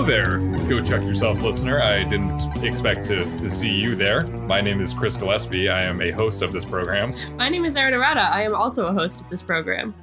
[0.00, 1.82] Hello there, Go Chuck Yourself listener.
[1.82, 4.22] I didn't expect to, to see you there.
[4.26, 5.68] My name is Chris Gillespie.
[5.68, 7.12] I am a host of this program.
[7.36, 8.32] My name is Erin Arata.
[8.32, 9.94] I am also a host of this program.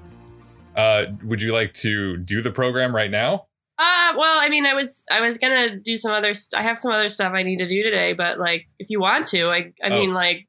[0.76, 3.48] Uh, would you like to do the program right now?
[3.80, 6.36] Uh, well, I mean, I was I was gonna do some other.
[6.36, 9.00] St- I have some other stuff I need to do today, but like, if you
[9.02, 10.00] want to, I I Oh.
[10.00, 10.48] mean, like,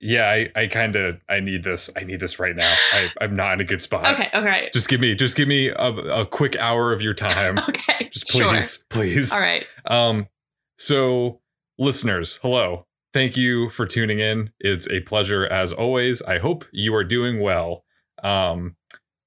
[0.00, 1.90] Yeah, I, I kind of I need this.
[1.96, 2.72] I need this right now.
[2.92, 4.14] I, I'm not in a good spot.
[4.14, 7.58] okay, okay, Just give me just give me a, a quick hour of your time.
[7.68, 8.52] okay, Just sure.
[8.52, 9.32] please, please.
[9.32, 9.66] All right.
[9.86, 10.28] Um,
[10.76, 11.40] so
[11.78, 12.86] listeners, hello.
[13.12, 14.50] Thank you for tuning in.
[14.60, 16.22] It's a pleasure as always.
[16.22, 17.84] I hope you are doing well.
[18.22, 18.76] Um,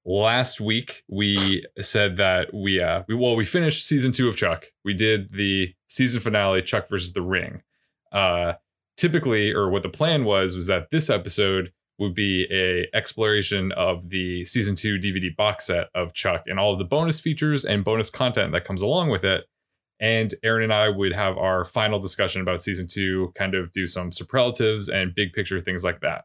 [0.06, 4.66] last week we said that we uh we well we finished season two of Chuck.
[4.84, 7.62] We did the season finale, Chuck versus the Ring.
[8.10, 8.54] Uh,
[9.02, 14.10] typically, or what the plan was, was that this episode would be a exploration of
[14.10, 17.84] the season two DVD box set of Chuck and all of the bonus features and
[17.84, 19.44] bonus content that comes along with it
[20.02, 23.86] and Erin and I would have our final discussion about season two, kind of do
[23.86, 26.24] some superlatives and big picture things like that.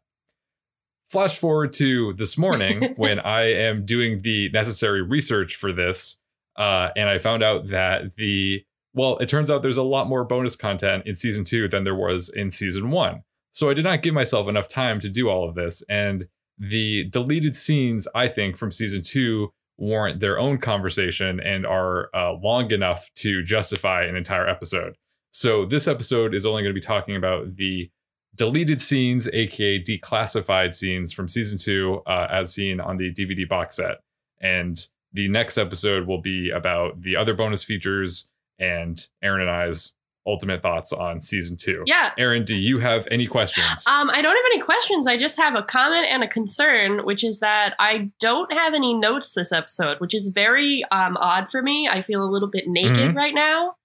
[1.08, 6.20] Flash forward to this morning when I am doing the necessary research for this,
[6.58, 8.66] uh, and I found out that the
[8.98, 11.96] well, it turns out there's a lot more bonus content in season two than there
[11.96, 13.22] was in season one.
[13.52, 17.06] So I did not give myself enough time to do all of this, and the
[17.06, 22.72] deleted scenes I think from season two warrant their own conversation and are uh, long
[22.72, 24.96] enough to justify an entire episode.
[25.32, 27.92] So this episode is only going to be talking about the
[28.36, 33.76] deleted scenes, aka declassified scenes from season two, uh, as seen on the DVD box
[33.76, 33.98] set.
[34.42, 34.80] And
[35.14, 39.94] the next episode will be about the other bonus features and Erin and I's
[40.26, 41.84] ultimate thoughts on season two.
[41.86, 42.12] Yeah.
[42.18, 43.86] Erin, do you have any questions?
[43.88, 45.08] Um, I don't have any questions.
[45.08, 48.94] I just have a comment and a concern, which is that I don't have any
[48.94, 51.88] notes this episode, which is very um, odd for me.
[51.88, 53.16] I feel a little bit naked Mhm.
[53.16, 53.76] right now.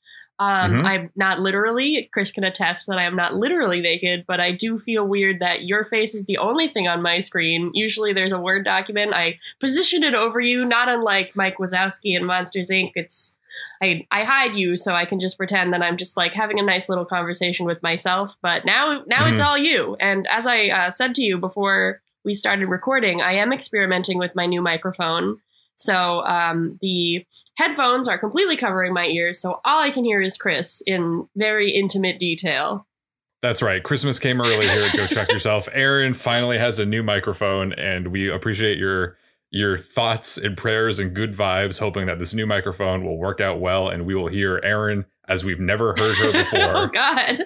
[0.41, 0.85] Um, Mhm.
[0.85, 2.09] I'm not literally.
[2.13, 5.63] Chris can attest that I am not literally naked, but I do feel weird that
[5.63, 7.71] your face is the only thing on my screen.
[7.75, 9.15] Usually, there's a Word document.
[9.15, 12.91] I position it over you, not unlike Mike Wazowski in Monsters Inc.
[12.97, 13.37] It's
[13.83, 16.63] I, I hide you so I can just pretend that I'm just like having a
[16.63, 18.37] nice little conversation with myself.
[18.43, 19.45] But now now it's Mhm.
[19.45, 19.97] all you.
[20.01, 24.35] And as I uh, said to you before we started recording, I am experimenting with
[24.35, 25.39] my new microphone.
[25.75, 27.25] So um, the
[27.57, 31.73] headphones are completely covering my ears, so all I can hear is Chris in very
[31.73, 32.87] intimate detail.
[33.41, 33.83] That's right.
[33.83, 35.69] Christmas came early here Go Chuck Yourself.
[35.73, 39.17] Erin finally has a new microphone, and we appreciate your
[39.53, 43.61] your thoughts and prayers and good vibes, hoping that this new microphone will work out
[43.61, 46.77] well and we will hear Erin as we've never heard her before.
[46.77, 46.87] oh.
[46.89, 47.39] God.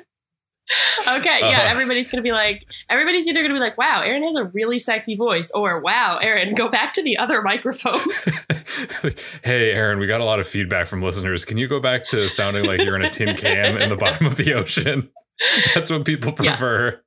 [1.07, 1.69] Okay, yeah, Uh-huh.
[1.69, 5.15] everybody's gonna be like, everybody's either gonna be like, "Wow, Erin has a really sexy
[5.15, 8.01] voice," or "Wow, Erin, go back to the other microphone."
[9.45, 11.45] hey, Erin, we got a lot of feedback from listeners.
[11.45, 14.27] Can you go back to sounding like you're in a tin can in the bottom
[14.27, 15.09] of the ocean?
[15.75, 16.57] That's what people Yeah.
[16.57, 17.01] prefer.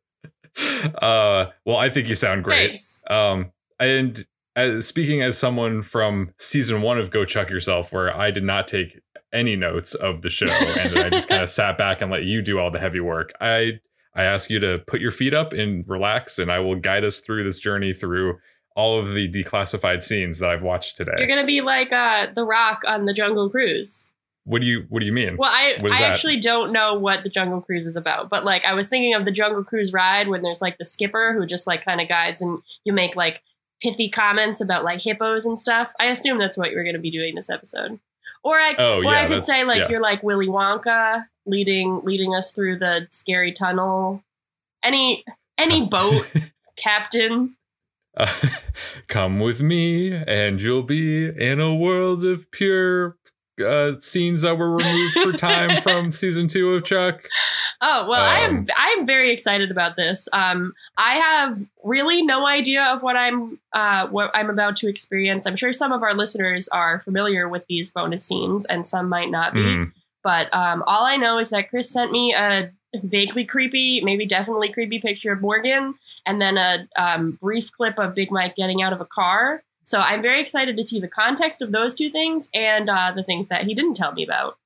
[1.02, 2.68] Uh, well, I think you sound great.
[2.70, 3.04] Thanks.
[3.10, 8.32] Um, and as, speaking as someone from season one of Go Chuck Yourself, where I
[8.32, 9.00] did not take
[9.32, 12.42] any notes of the show and I just kind of sat back and let you
[12.42, 13.80] do all the heavy work, I
[14.16, 17.20] I ask you to put your feet up and relax, and I will guide us
[17.20, 18.40] through this journey through
[18.76, 21.14] all of the declassified scenes that I've watched today.
[21.18, 24.14] You're gonna be like uh, the Rock on the Jungle Cruise.
[24.46, 25.38] what do you What do you mean?
[25.38, 26.02] Well, I I that?
[26.02, 29.26] actually don't know what the Jungle Cruise is about, but like I was thinking of
[29.26, 32.42] the Jungle Cruise ride when there's like the skipper who just like kind of guides
[32.42, 33.42] and you make like
[33.82, 35.92] pithy comments about like hippos and stuff.
[36.00, 38.00] I assume that's what you're going to be doing this episode.
[38.44, 39.90] Or I Oh, or yeah, I could say like yeah.
[39.90, 44.24] you're like Willy Wonka leading leading us through the scary tunnel.
[44.84, 45.24] Any
[45.58, 46.32] any boat
[46.78, 47.56] captain.
[48.16, 48.28] Uh,
[49.08, 53.18] come with me, and you'll be in a world of pure
[53.60, 57.28] uh, scenes that were removed for time from season two of Chuck.
[57.82, 60.28] Oh well, I am Um, I am very excited about this.
[60.34, 65.46] Um, I have really no idea of what I'm uh, what I'm about to experience.
[65.46, 69.32] I'm sure some of our listeners are familiar with these bonus scenes, and some might
[69.32, 69.62] not be.
[69.62, 69.92] Mm.
[70.24, 74.72] But um, all I know is that Chris sent me a vaguely creepy, maybe definitely
[74.72, 75.96] creepy picture of Morgan,
[76.26, 79.64] and then a um, brief clip of Big Mike getting out of a car.
[79.90, 83.24] So I'm very excited to see the context of those two things and uh, the
[83.24, 84.58] things that he didn't tell me about.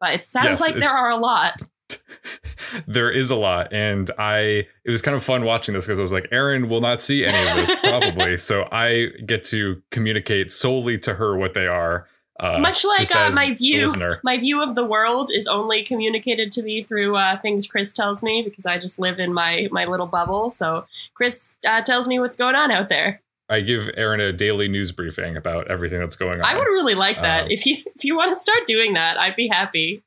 [0.00, 1.60] But it sounds Yes, like there are a lot.
[2.86, 4.38] there is a lot and i
[4.84, 7.24] it was kind of fun watching this because i was like erin will not see
[7.24, 12.06] any of this probably so i get to communicate solely to her what they are
[12.40, 13.92] uh, Much like uh, my view,
[14.22, 18.22] my view of the world is only communicated to me through uh, things Chris tells
[18.22, 20.52] me because I just live in my my little bubble.
[20.52, 23.20] So Chris uh, tells me what's going on out there.
[23.48, 26.44] I give Erin a daily news briefing about everything that's going on.
[26.44, 27.44] I would really like that.
[27.44, 30.02] Um, if you if you want to start doing that, I'd be happy.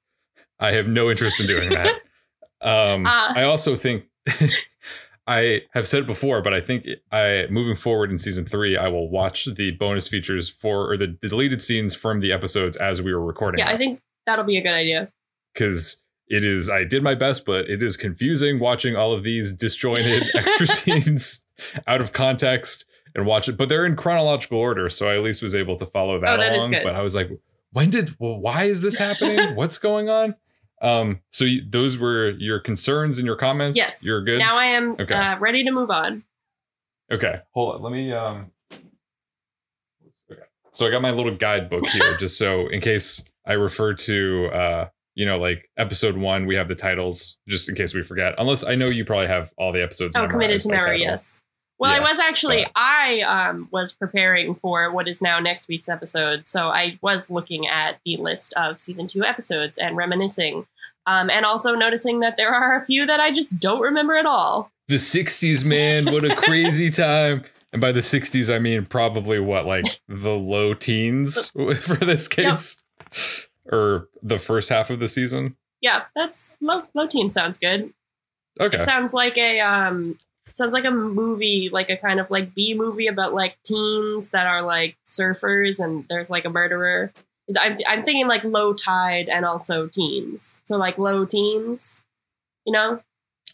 [0.59, 2.01] I have no interest in doing that.
[2.63, 3.33] Um, Ah.
[3.35, 4.03] I also think
[5.27, 8.87] I have said it before, but I think I moving forward in season three, I
[8.87, 13.13] will watch the bonus features for or the deleted scenes from the episodes as we
[13.13, 13.59] were recording.
[13.59, 15.11] Yeah, I think that'll be a good idea.
[15.53, 15.97] because
[16.27, 16.69] it is.
[16.69, 21.45] I did my best, but it is confusing watching all of these disjointed extra scenes
[21.87, 22.85] out of context
[23.15, 23.57] and watch it.
[23.57, 26.37] But they're in chronological order, so I at least was able to follow that Oh,
[26.41, 26.71] that along.
[26.83, 27.29] But I was like,
[27.73, 28.15] when did?
[28.19, 29.55] Well, why is this happening?
[29.55, 30.35] What's going on?
[30.81, 33.77] Um, so you, those were your concerns and your comments.
[33.77, 34.01] Yes.
[34.03, 34.39] you're good.
[34.39, 35.13] Now I am Okay.
[35.13, 36.23] uh, ready to move on.
[37.11, 37.81] Okay, hold on.
[37.83, 38.11] Let me.
[38.13, 38.51] Um,
[40.31, 40.41] okay.
[40.71, 44.87] So I got my little guidebook here, just so in case I refer to, uh,
[45.13, 48.33] you know, like episode one, we have the titles, just in case we forget.
[48.37, 50.15] Unless I know you probably have all the episodes.
[50.15, 50.83] Oh, committed to memory.
[50.83, 50.99] title.
[51.01, 51.41] Yes.
[51.81, 55.89] Well, I was actually but- I um, was preparing for what is now next week's
[55.89, 60.67] episode, so I was looking at the list of season two episodes and reminiscing,
[61.07, 64.27] um, and also noticing that there are a few that I just don't remember at
[64.27, 64.71] all.
[64.89, 67.45] The '60s, man, what a crazy time!
[67.73, 71.47] And by the '60s, I mean probably what, like the low teens
[71.79, 72.77] for this case,
[73.71, 75.55] or the first half of the season.
[75.81, 77.91] Yeah, that's low low teen sounds good.
[78.59, 78.77] Okay.
[78.77, 80.19] It sounds like a um
[80.53, 84.47] sounds like a movie, like a kind of like B movie about like teens that
[84.47, 87.11] are like surfers and there's like a murderer.
[87.59, 90.61] I'm I'm thinking like low tide and also teens.
[90.65, 92.03] So like low teens,
[92.65, 93.01] you know?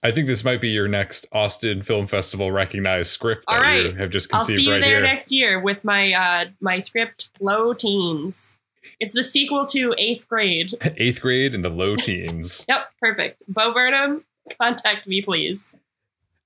[0.04, 3.86] I think this might be your next Austin Film Festival recognized script that All right.
[3.86, 5.02] you have just I'll see you right there here.
[5.02, 8.60] next year with my uh my script Low Teens.
[9.00, 10.76] It's the sequel to Eighth Grade.
[10.98, 12.66] Eighth grade and the low teens.
[12.70, 13.44] Yep, perfect.
[13.48, 14.24] Bo Burnham,
[14.62, 15.76] contact me please.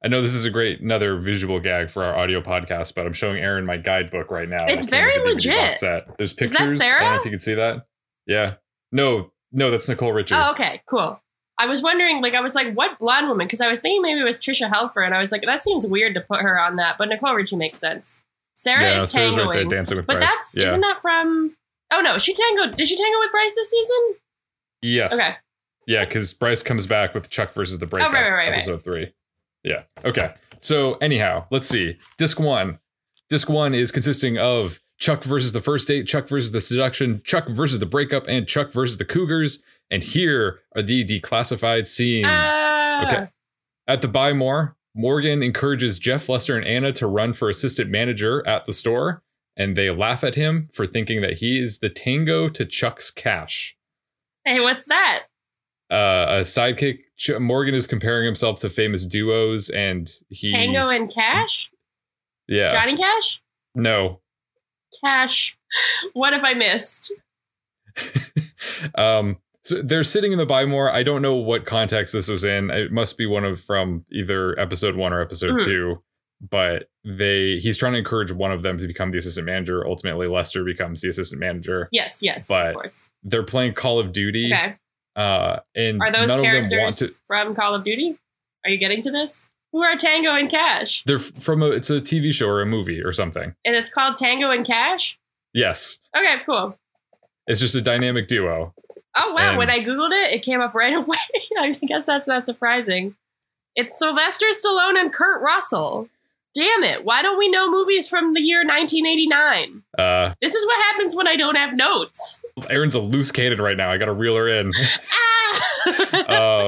[0.04, 3.14] I know this is a great another visual gag for our audio podcast, but I'm
[3.14, 4.66] showing Erin my guidebook right now.
[4.66, 5.80] It's That came with very legit.
[5.80, 6.56] There's Is that pictures.
[6.56, 7.18] I don't know Sarah?
[7.18, 7.86] if you can see that.
[8.26, 8.56] Yeah.
[8.92, 10.34] No, no, that's Nicole Richie.
[10.36, 11.22] Oh, okay, cool.
[11.60, 13.46] I was wondering, like, I was like, what blonde woman?
[13.46, 15.86] Because I was thinking maybe it was Tricia Helfer, and I was like, that seems
[15.86, 16.98] weird to put her on that.
[16.98, 18.24] But Nicole Richie makes sense.
[18.56, 20.30] Sarah yeah, is Sarah's tangoing, right there dancing with but Bryce.
[20.30, 20.66] that's yeah.
[20.68, 21.56] isn't that from?
[21.94, 22.76] Oh no, she tangoed.
[22.76, 23.98] Did she tango with Bryce this season?
[24.82, 25.14] yes.
[25.14, 25.32] Okay.
[25.88, 28.54] Yeah, because Bryce comes back with Chuck versus the Breakup, Oh, right, right, right.
[28.54, 29.14] episode three.
[29.64, 29.84] Yeah.
[30.04, 30.34] Okay.
[30.60, 31.98] So anyhow, let's see.
[32.18, 32.80] Disc one.
[33.30, 37.48] Disc one is consisting of Chuck versus the first date, Chuck versus the seduction, Chuck
[37.48, 39.64] versus the breakup, and Chuck versus the Cougars.
[39.90, 42.28] And here are the declassified scenes.
[42.30, 43.30] Ah, Okay.
[43.88, 48.46] At the Buy More, Morgan encourages Jeff, Lester, and Anna to run for assistant manager
[48.48, 49.24] at the store,
[49.58, 53.76] and they laugh at him for thinking that he is the tango to Chuck's cash.
[54.46, 55.24] Hey, what's that?
[55.90, 61.14] Uh, a sidekick, Ch- Morgan is comparing himself to famous duos, and he Tango and
[61.14, 61.70] Cash?
[62.48, 63.40] yeah, Johnny Cash?
[63.76, 64.22] no,
[65.04, 65.56] Cash.
[66.14, 67.14] What have I missed?
[68.96, 70.92] um, so they're sitting in the Buy More.
[70.92, 72.70] I don't know what context this was in.
[72.72, 75.64] It must be one of from either episode one or episode Mhm.
[75.66, 76.04] two.
[76.50, 79.86] But they he's trying to encourage one of them to become the assistant manager.
[79.88, 81.88] Ultimately, Lester becomes the assistant manager.
[81.92, 83.10] Yes, yes, But- of course.
[83.24, 84.78] They're playing Call of Duty, Okay.
[85.16, 86.76] Uh, and Are those none of them want to.
[86.78, 88.18] characters from Call of Duty?
[88.66, 89.50] Are you getting to this?
[89.72, 91.04] Who are Tango and Cash?
[91.06, 91.68] They're from a.
[91.68, 93.56] It's a TV show or a movie or something.
[93.66, 95.18] And it's called Tango and Cash?
[95.54, 96.78] Yes, Okay, cool.
[97.48, 98.74] it's just a dynamic duo.
[99.16, 99.58] Oh wow!
[99.58, 101.18] when I googled it, it came up right away.
[101.58, 103.16] I guess that's not surprising.
[103.76, 106.10] It's Sylvester Stallone and Kurt Russell.
[106.54, 107.06] Damn it!
[107.06, 109.84] Why don't we know movies from the year 1989?
[109.98, 112.44] Uh, This is what happens when I don't have notes.
[112.70, 113.90] Erin's a loose cannon right now.
[113.90, 114.72] I got to reel her in.
[114.76, 115.28] Ah!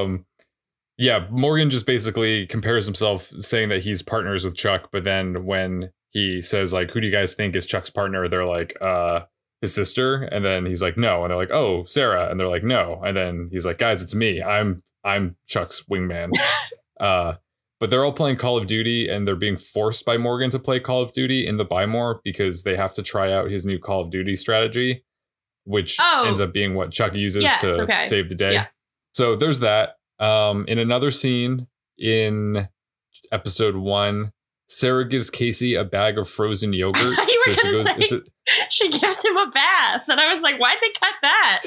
[0.02, 0.24] um
[0.98, 5.90] yeah morgan just basically compares himself saying that he's partners with chuck but then when
[6.10, 9.20] he says like who do you guys think is chuck's partner they're like uh
[9.60, 12.62] his sister and then he's like no and they're like oh sarah and they're like
[12.62, 16.30] no and then he's like guys it's me i'm i'm chuck's wingman
[17.00, 17.34] uh
[17.80, 20.78] but they're all playing call of duty and they're being forced by morgan to play
[20.80, 23.78] call of duty in the buy more because they have to try out his new
[23.78, 25.04] call of duty strategy
[25.64, 26.24] which Oh.
[26.26, 28.02] ends up being what chuck uses Yes, to okay.
[28.02, 28.66] save the day Yeah.
[29.12, 29.96] so there's that.
[30.20, 31.66] Um, in another scene
[31.98, 32.68] in
[33.32, 34.32] episode one,
[34.68, 37.02] Sarah gives Casey a bag of frozen yogurt.
[37.16, 38.22] Were she gonna say- a-
[38.70, 41.62] she gives him a bath, and I was like, "Why'd they cut that?"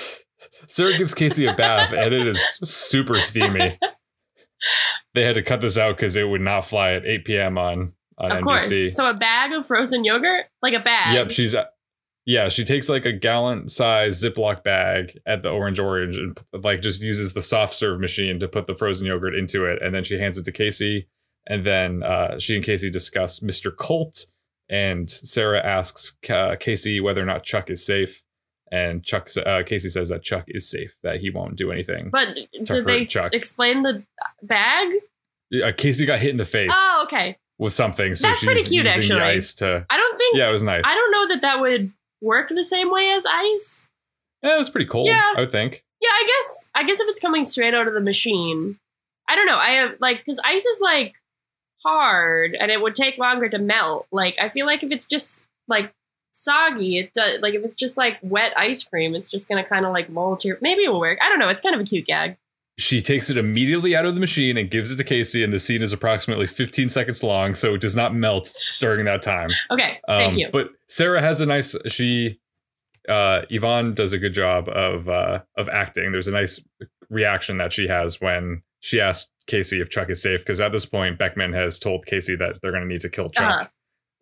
[0.68, 3.78] Sarah gives Casey a bath, and it is super steamy.
[5.18, 7.58] They had to cut this out because it would not fly at 8 p.m.
[7.58, 8.44] on on of NBC.
[8.44, 8.96] course.
[8.96, 11.16] So a bag of frozen yogurt, like a bag.
[11.16, 11.56] Yep, she's
[12.26, 16.82] yeah, she takes like a gallon size Ziploc bag at the Orange Orange and like
[16.82, 20.04] just uses the soft serve machine to put the frozen yogurt into it, and then
[20.04, 21.08] she hands it to Casey,
[21.48, 23.76] and then uh, she and Casey discuss Mr.
[23.76, 24.26] Colt
[24.70, 28.24] and Sarah asks uh, Casey whether or not Chuck is safe.
[28.72, 32.10] And Chuck, uh, Casey says that Chuck is safe, that he won't do anything.
[32.12, 33.34] But did they Chuck.
[33.34, 34.04] explain the
[34.44, 34.88] bag?
[35.64, 37.38] Uh, Casey got hit in the face Oh, okay.
[37.58, 39.22] with something, so That's she's pretty cute, using actually.
[39.22, 39.86] ice to.
[39.90, 40.36] I don't think.
[40.38, 40.84] Yeah, it was nice.
[40.86, 43.88] I don't know that that would work the same way as ice.
[44.44, 45.08] Yeah, it was pretty cold.
[45.08, 45.34] Yeah.
[45.38, 45.84] I would think.
[46.02, 46.70] Yeah, I guess.
[46.76, 48.78] I guess if it's coming straight out of the machine,
[49.30, 49.58] I don't know.
[49.58, 51.16] I have like because ice is like
[51.84, 54.08] hard and it would take longer to melt.
[54.12, 55.94] Like I feel like if it's just like
[56.38, 57.42] soggy, it does.
[57.42, 60.40] Like if it's just like wet ice cream, it's just gonna kind of like mold
[60.42, 60.58] to your.
[60.62, 61.20] Maybe it will work.
[61.22, 61.50] I don't know.
[61.50, 62.38] It's kind of a cute gag.
[62.80, 65.58] She takes it immediately out of the machine and gives it to Casey, and the
[65.58, 69.50] scene is approximately 15 seconds long, so it does not melt during that time.
[69.72, 70.50] Okay, Um, thank you.
[70.52, 71.76] But Sarah has a nice.
[71.88, 72.40] She,
[73.10, 76.12] uh, Yvonne does a good job of uh, of acting.
[76.12, 76.64] There's a nice
[77.10, 80.86] reaction that she has when she asks Casey if Chuck is safe, because at this
[80.86, 83.72] point Beckman has told Casey that they're going to need to kill Chuck.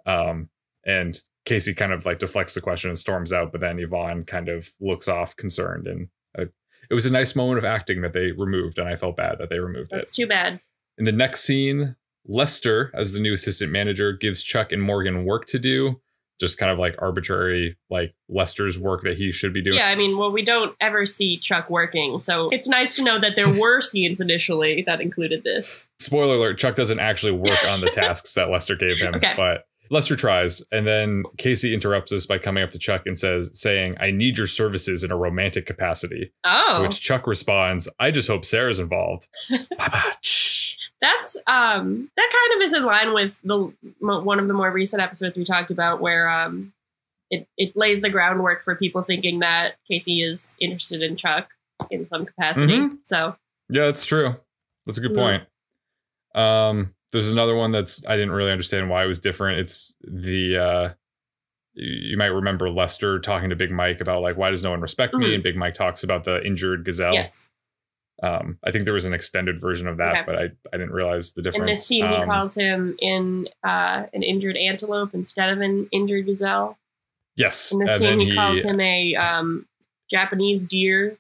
[0.06, 0.50] Um,
[0.86, 4.50] and Casey kind of like deflects the question and storms out, but then Yvonne kind
[4.50, 6.46] of looks off, concerned, and uh,
[6.90, 9.50] it was a nice moment of acting that they removed, and I felt bad that
[9.50, 9.96] they removed it.
[9.96, 10.60] That's too bad.
[10.98, 11.96] In the next scene,
[12.28, 16.02] Lester, as the new assistant manager, gives Chuck and Morgan work to do.
[16.38, 19.78] Just kind of like arbitrary, like Lester's work that he should be doing.
[19.78, 23.20] Yeah, I mean, well, we don't ever see Chuck working, so it's nice to know
[23.20, 25.88] that there were scenes initially that included this.
[25.98, 29.34] Spoiler alert: Chuck doesn't actually work on the tasks that Lester gave him, Okay.
[29.38, 33.52] but Lester tries, and then Casey interrupts us by coming up to Chuck and says,
[33.60, 38.12] "saying I need your services in a romantic capacity." To Oh, which Chuck responds, "I
[38.12, 39.28] just hope Sarah's involved."
[41.02, 45.02] That's um, that kind of is in line with the one of the more recent
[45.04, 46.74] episodes we talked about, where um,
[47.30, 51.50] it it lays the groundwork for people thinking that Casey is interested in Chuck
[51.92, 52.78] in some capacity.
[52.78, 52.98] Mhm.
[53.04, 53.36] So
[53.70, 54.36] Yeah, that's true.
[54.86, 55.18] That's a good Yeah.
[55.22, 55.44] point.
[56.34, 59.60] Um, there's another one that's I didn't really understand why it was different.
[59.60, 60.90] It's the uh
[61.74, 65.14] you might remember Lester talking to Big Mike about like why does no one respect
[65.14, 65.28] me?
[65.28, 65.34] Mhm.
[65.36, 67.14] And Big Mike talks about the injured gazelle.
[67.14, 67.50] yes,
[68.24, 70.24] Um, I think there was an extended version of that, Okay.
[70.26, 70.44] but I,
[70.74, 71.62] I didn't realize the difference.
[71.62, 75.90] in this scene, he Um, calls him in uh, an injured antelope instead of an
[75.92, 76.78] injured gazelle.
[77.36, 79.68] yes, In this and scene, then he, calls him a um,
[80.10, 81.18] Japanese deer.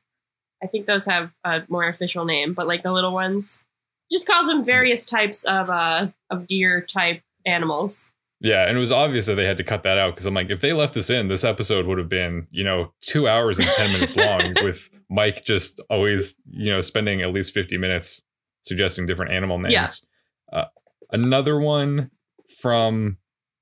[0.63, 3.64] I think those have a more official name, but like the little ones,
[4.11, 8.11] just calls them various types of uh, of deer type animals.
[8.41, 10.49] Yeah, and it was obvious that they had to cut that out because I'm like,
[10.49, 13.67] if they left this in, this episode would have been, you know, two hours and
[13.67, 18.21] 10 minutes long with Mike just always, you know, spending at least 50 minutes
[18.61, 20.03] suggesting different animal names.
[20.51, 20.59] Yeah.
[20.59, 20.65] Uh,
[21.11, 22.11] another one
[22.59, 23.17] from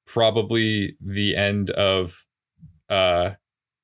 [0.06, 2.26] probably the end of
[2.90, 3.32] uh,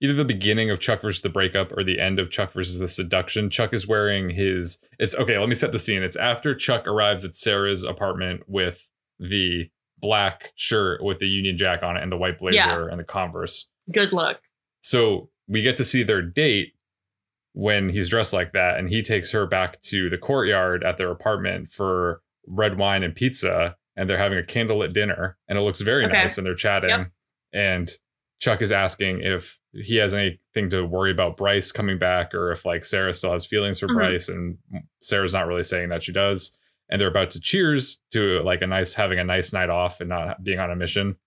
[0.01, 2.87] either the beginning of Chuck versus the breakup or the end of Chuck versus the
[2.87, 3.49] seduction.
[3.49, 6.03] Chuck is wearing his, it's okay, let me set the scene.
[6.03, 8.87] It's after Chuck arrives at Sarah's apartment with
[9.19, 12.87] the black shirt with the Union Jack on it and the white blazer Yeah.
[12.89, 13.69] and the Converse.
[13.91, 14.39] Good luck.
[14.81, 16.73] So we get to see their date
[17.53, 21.11] when he's dressed like that, and he takes her back to the courtyard at their
[21.11, 25.81] apartment for red wine and pizza, and they're having a candlelit dinner, and it looks
[25.81, 26.13] very Okay.
[26.13, 26.89] nice, and they're chatting.
[26.91, 27.11] Yep.
[27.51, 27.89] And
[28.39, 32.65] Chuck is asking if he has anything to worry about Bryce coming back, or if
[32.65, 33.93] like Sarah still has feelings for Mhm.
[33.95, 34.57] Bryce, and
[35.01, 36.55] Sarah's not really saying that she does.
[36.89, 40.09] And they're about to cheers to like a nice having a nice night off and
[40.09, 41.17] not being on a mission.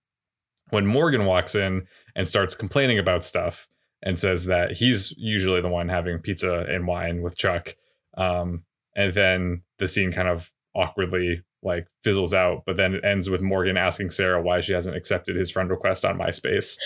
[0.70, 3.68] When Morgan walks in and starts complaining about stuff,
[4.04, 7.76] and says that he's usually the one having pizza and wine with Chuck.
[8.14, 8.64] Um,
[8.96, 13.40] and then the scene kind of awkwardly like fizzles out, but then it ends with
[13.40, 16.76] Morgan asking Sarah why she hasn't accepted his friend request on MySpace.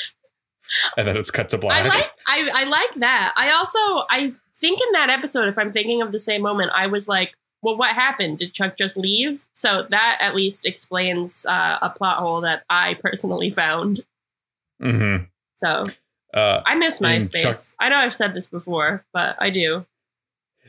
[0.97, 1.85] And then it's cut to black.
[1.85, 3.33] I like I, I like that.
[3.37, 3.78] I also
[4.11, 7.35] I think in that episode, if I'm thinking of the same moment, I was like,
[7.62, 8.38] well, what happened?
[8.40, 9.45] Did Chuck just leave?
[9.52, 14.00] So that at least explains uh, a plot hole that I personally found.
[14.81, 15.16] hmm
[15.55, 15.87] So
[16.35, 17.43] uh, I miss MySpace.
[17.43, 19.87] Chuck- I know I've said this before, but I do.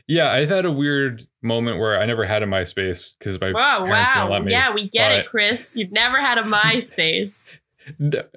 [0.08, 3.84] Yeah, I've had a weird moment where I never had a MySpace because my Wow,
[3.86, 4.32] parents didn't wow.
[4.34, 4.50] let me.
[4.52, 5.76] Yeah, we get it, Chris.
[5.76, 7.52] You've never had a MySpace.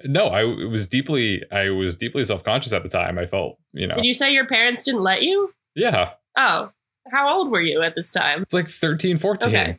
[0.04, 3.18] No, I was deeply, I was deeply self conscious at the time.
[3.18, 5.52] I felt, you know, Did you say your parents didn't let you?
[5.74, 6.70] yeah, Oh,
[7.10, 8.42] how old were you at this time?
[8.42, 9.78] it's like 13, 14 Okay.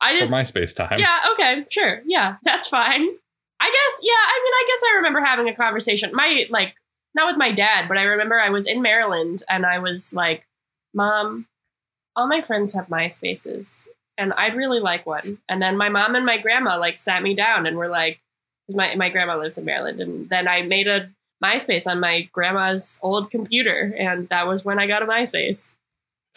[0.00, 0.98] I for just MySpace time.
[0.98, 2.02] Yeah, okay, sure.
[2.04, 3.06] Yeah, that's fine.
[3.60, 6.10] I guess, yeah, I mean, I guess I remember having a conversation.
[6.12, 6.74] My, like,
[7.14, 10.46] not with my dad, but I remember I was in Maryland and I was like,
[10.94, 11.46] Mom,
[12.16, 15.38] all my friends have MySpaces and I'd really like one.
[15.48, 18.20] And then my mom and my grandma, like, sat me down and were like,
[18.68, 20.00] my, my grandma lives in Maryland.
[20.00, 21.10] And then I made a
[21.42, 23.92] MySpace on my grandma's old computer.
[23.98, 25.74] And that was when I got a MySpace.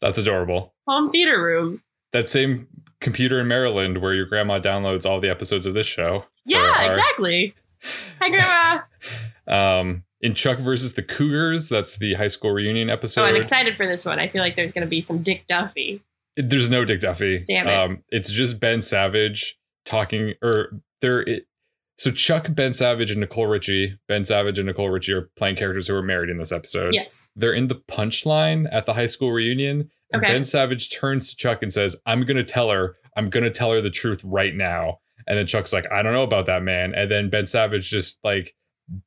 [0.00, 0.74] That's adorable.
[0.86, 1.82] Home theater room.
[2.12, 2.66] that same
[3.00, 6.24] computer in Maryland where your grandma downloads all the episodes of this show.
[6.46, 7.54] Yeah, our- exactly.
[8.20, 8.28] Hi,
[9.46, 9.80] Grandma.
[9.80, 13.20] Um, in Chuck versus the Cougars, that's the high school reunion episode.
[13.20, 14.18] oh, I'm excited for this one.
[14.18, 16.00] I feel like there's going to be some Dick Duffy.
[16.36, 17.44] There's no Dick Duffy.
[17.46, 17.74] Damn it.
[17.74, 21.20] Um, it's just Ben Savage talking, or there.
[21.20, 21.46] It,
[21.98, 23.98] so Chuck, Ben Savage, and Nicole Richie.
[24.08, 26.94] Ben Savage and Nicole Richie are playing characters who are married in this episode.
[26.94, 27.28] Yes.
[27.36, 30.32] They're in the punchline at the high school reunion, and Okay.
[30.32, 32.96] Ben Savage turns to Chuck and says, "I'm gonna tell her.
[33.14, 36.22] I'm gonna tell her the truth right now." And then Chuck's like, "I don't know
[36.22, 38.54] about that, man." And then Ben Savage just like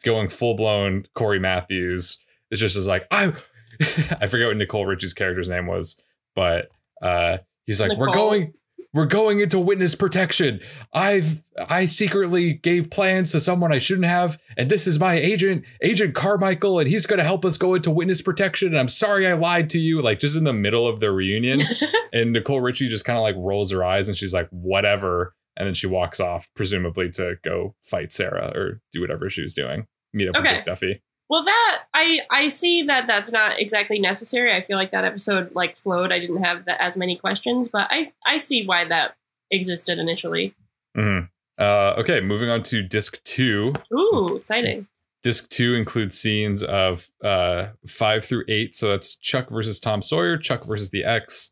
[0.03, 2.17] going full blown Cory Matthews.
[2.51, 3.34] It's just as like I,
[4.19, 5.98] I forget what Nicole Richie's character's name was,
[6.36, 6.69] but
[7.01, 8.53] uh, he's like, "We're going."
[8.93, 10.60] We're going into witness protection.
[10.91, 15.65] I've I secretly gave plans to someone I shouldn't have, and this is my agent,
[15.84, 18.69] Agent Carmichael, and he's going to help us go into witness protection.
[18.69, 20.01] And I'm sorry I lied to you.
[20.01, 21.62] Like just in the middle of the reunion,
[22.13, 25.67] and Nicole Richie just kind of like rolls her eyes and she's like, "Whatever," and
[25.67, 29.87] then she walks off, presumably to go fight Sarah or do whatever she was doing,
[30.13, 30.55] meet up with Okay.
[30.57, 31.01] Dick Duffy.
[31.29, 34.55] Well, that I I see that that's not exactly necessary.
[34.55, 36.13] I feel like that episode like flowed.
[36.13, 39.15] I didn't have that, as many questions, but I I see why that
[39.51, 40.53] existed initially.
[40.95, 41.19] hmm
[41.59, 43.73] Uh, okay, moving on to disc two.
[43.93, 44.87] Ooh, exciting!
[45.23, 48.73] Disc two includes scenes of uh, five through eight.
[48.75, 51.51] So that's Chuck versus Tom Sawyer, Chuck versus the X,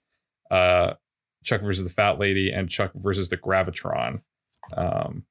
[0.51, 0.93] uh,
[1.45, 4.21] Chuck versus the Fat Lady, and Chuck versus the Gravitron.
[4.75, 5.25] Um,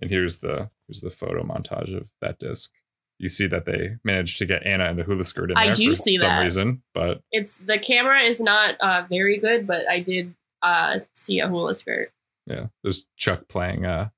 [0.00, 2.72] and here's the here's the photo montage of that disc.
[3.18, 5.74] You see that they managed to get Anna and the hula skirt in I there
[5.74, 6.40] do for see some that.
[6.42, 11.38] reason, but It's the camera is not uh, very good, but I did uh, see
[11.38, 12.10] a hula skirt.
[12.46, 14.08] yeah, there's Chuck playing uh,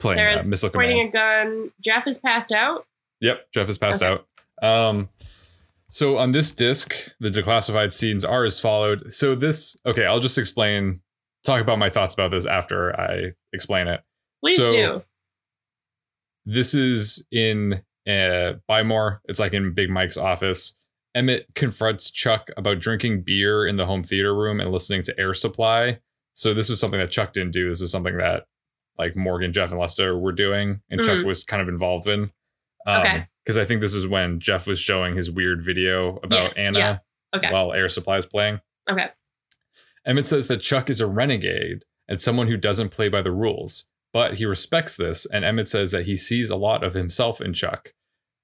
[0.00, 1.44] playing uh, Sarah's Missile pointing Command.
[1.44, 1.72] a gun.
[1.80, 2.84] Jeff is passed out.
[3.20, 4.20] Yep, Jeff is passed Okay.
[4.60, 4.68] out.
[4.68, 5.08] Um,
[5.88, 9.12] so on this disc, the declassified scenes are as followed.
[9.12, 11.00] So this, okay, I'll just explain,
[11.44, 14.00] talk about my thoughts about this after I explain it.
[14.44, 15.02] Please So- do.
[16.46, 19.20] This is in uh, Buy More.
[19.26, 20.74] It's like in Big Mike's office.
[21.14, 25.34] Emmett confronts Chuck about drinking beer in the home theater room and listening to Air
[25.34, 25.98] Supply.
[26.34, 27.68] So this was something that Chuck didn't do.
[27.68, 28.44] This was something that
[28.98, 31.24] like Morgan, Jeff, and Lester were doing, and Chuck Mhm.
[31.26, 32.30] was kind of involved in.
[32.86, 33.26] Um, Okay.
[33.48, 36.78] Because I think this is when Jeff was showing his weird video about Yes, Anna
[36.78, 36.98] yeah.
[37.34, 37.50] Okay.
[37.50, 38.60] while Air Supply is playing.
[38.90, 39.08] Okay.
[40.04, 43.86] Emmett says that Chuck is a renegade and someone who doesn't play by the rules,
[44.12, 45.24] but he respects this.
[45.24, 47.94] And Emmett says that he sees a lot of himself in Chuck,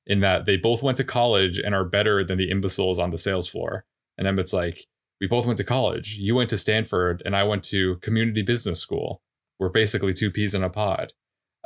[0.07, 3.19] in that they both went to college and are better than the imbeciles on the
[3.19, 3.85] sales floor.
[4.17, 4.87] And Emmett's like,
[5.21, 6.17] We both went to college.
[6.17, 9.21] You went to Stanford, and I went to community business school.
[9.59, 11.13] We're basically two peas in a pod.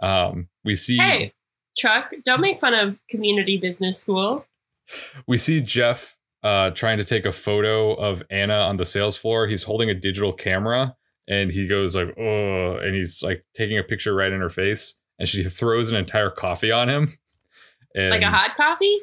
[0.03, 1.35] Um, we see Hey,
[1.79, 4.45] Chuck, don't make fun of community business school.
[5.27, 9.47] we see Jeff uh, trying to take a photo of Anna on the sales floor.
[9.47, 13.83] He's holding a digital camera and he goes like, oh, and he's like taking a
[13.83, 14.97] picture right in her face.
[15.19, 17.13] And she throws an entire coffee on him.
[17.95, 18.99] And, Like a hot coffee?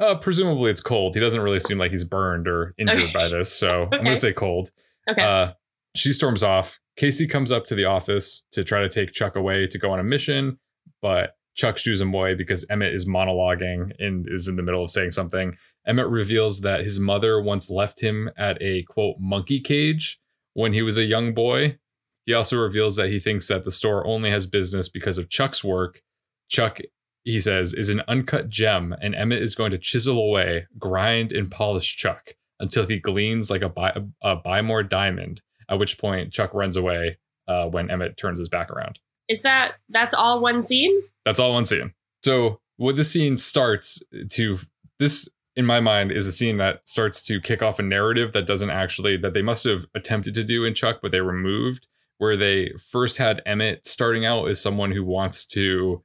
[0.00, 1.14] Uh, presumably it's cold.
[1.14, 3.12] He doesn't really seem like he's burned or injured Okay.
[3.12, 3.52] by this.
[3.52, 4.70] So I'm going to say cold.
[5.08, 5.22] Okay.
[5.22, 5.52] Uh,
[5.94, 6.80] she storms off.
[6.96, 10.00] Casey comes up to the office to try to take Chuck away to go on
[10.00, 10.58] a mission,
[11.00, 15.56] but Chuck away because Emmett is monologuing and is in the middle of saying something.
[15.86, 20.18] Emmett reveals that his mother once left him at a quote monkey cage
[20.54, 21.78] when he was a young boy.
[22.26, 25.62] He also reveals that he thinks that the store only has business because of Chuck's
[25.62, 26.02] work.
[26.48, 26.80] Chuck,
[27.22, 31.50] he says, is an uncut gem, and Emmett is going to chisel away, grind, and
[31.50, 36.32] polish Chuck until he gleans like a, buy, a Buy More diamond, at which point
[36.32, 39.00] Chuck runs away uh, when Emmett turns his back around.
[39.28, 41.02] Is that that's all one scene?
[41.24, 41.92] That's all one scene.
[42.24, 44.58] So what the scene starts to
[44.98, 48.46] this in my mind is a scene that starts to kick off a narrative that
[48.46, 51.86] doesn't actually that they must have attempted to do in Chuck, but they removed
[52.18, 56.02] where they first had Emmett starting out as someone who wants to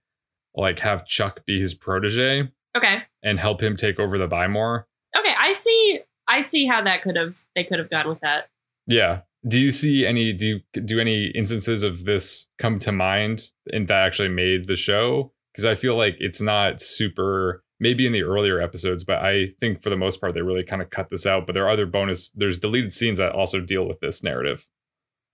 [0.55, 3.03] like have Chuck be his protege Okay.
[3.23, 4.87] and help him take over the Buy More.
[5.17, 8.49] Okay, I see I see how that could have they could have gone with that.
[8.87, 9.21] Yeah.
[9.47, 13.87] Do you see any do you do any instances of this come to mind and
[13.87, 15.31] that actually made the show?
[15.53, 19.81] Because I feel like it's not super maybe in the earlier episodes, but I think
[19.81, 21.45] for the most part they really kind of cut this out.
[21.45, 24.67] But there are other bonus there's deleted scenes that also deal with this narrative.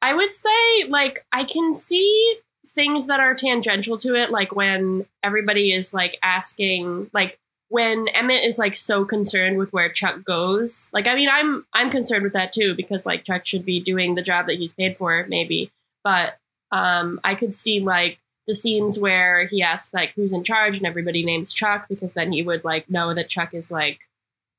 [0.01, 2.35] I would say like I can see
[2.67, 8.43] things that are tangential to it, like when everybody is like asking like when Emmett
[8.43, 10.89] is like so concerned with where Chuck goes.
[10.93, 14.15] Like I mean I'm I'm concerned with that too because like Chuck should be doing
[14.15, 15.71] the job that he's paid for, maybe.
[16.03, 16.37] But
[16.71, 20.85] um I could see like the scenes where he asks like who's in charge and
[20.85, 23.99] everybody names Chuck because then he would like know that Chuck is like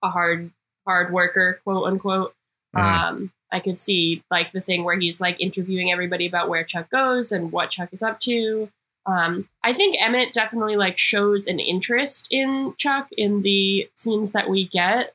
[0.03, 0.51] a hard
[0.87, 2.35] hard worker, quote unquote.
[2.75, 2.81] Mhm.
[2.83, 6.90] Um, I could see like the thing where he's like interviewing everybody about where Chuck
[6.90, 8.69] goes and what Chuck is up to.
[9.07, 14.51] Um, I think Emmett definitely like shows an interest in Chuck in the scenes that
[14.51, 15.14] we get.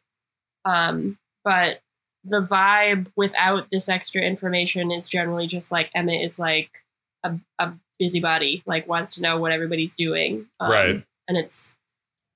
[0.63, 1.81] Um, but
[2.23, 6.69] the vibe without this extra information is generally just like Emmett is like
[7.23, 10.47] a, a busybody, like wants to know what everybody's doing.
[10.59, 11.03] Um, Right.
[11.27, 11.75] And it's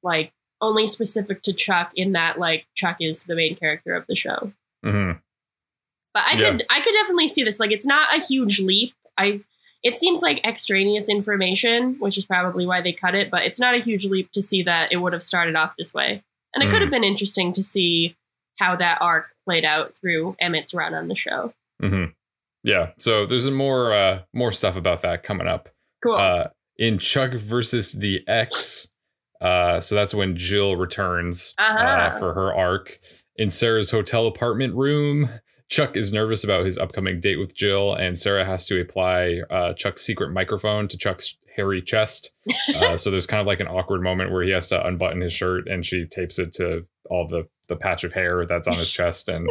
[0.04, 4.16] like only specific to Chuck in that like Chuck is the main character of the
[4.16, 4.52] show.
[4.84, 5.12] hmm
[6.14, 6.52] But I Yeah.
[6.52, 7.60] could I could definitely see this.
[7.60, 8.94] Like it's not a huge leap.
[9.18, 9.40] I
[9.86, 13.74] it seems like extraneous information, which is probably why they cut it, but it's not
[13.76, 16.22] a huge leap to see that it would have started off this way.
[16.54, 16.86] And it could Mm.
[16.86, 18.16] have been interesting to see
[18.60, 21.54] how that arc played out through Emmett's run on the show.
[21.80, 22.06] hmm
[22.64, 22.92] Yeah.
[22.98, 25.70] So there's more uh, more stuff about that coming up.
[26.04, 26.16] Cool.
[26.16, 28.90] Uh, in Chuck versus the X.
[29.42, 32.18] Uh, so that's when Jill returns uh, Uh-huh.
[32.20, 33.00] for her arc
[33.36, 35.30] in Sarah's hotel apartment room.
[35.70, 39.74] Chuck is nervous about his upcoming date with Jill, and Sarah has to apply uh,
[39.74, 42.32] Chuck's secret microphone to Chuck's hairy chest.
[42.76, 45.32] Uh, so there's kind of like an awkward moment where he has to unbutton his
[45.32, 48.92] shirt, and she tapes it to all the the patch of hair that's on his
[49.00, 49.30] chest.
[49.30, 49.50] And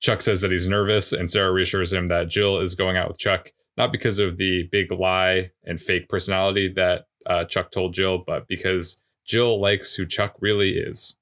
[0.00, 3.18] Chuck says that he's nervous, and Sarah reassures him that Jill is going out with
[3.18, 8.18] Chuck not because of the big lie and fake personality that uh, Chuck told Jill,
[8.18, 11.16] but because Jill likes who Chuck really is.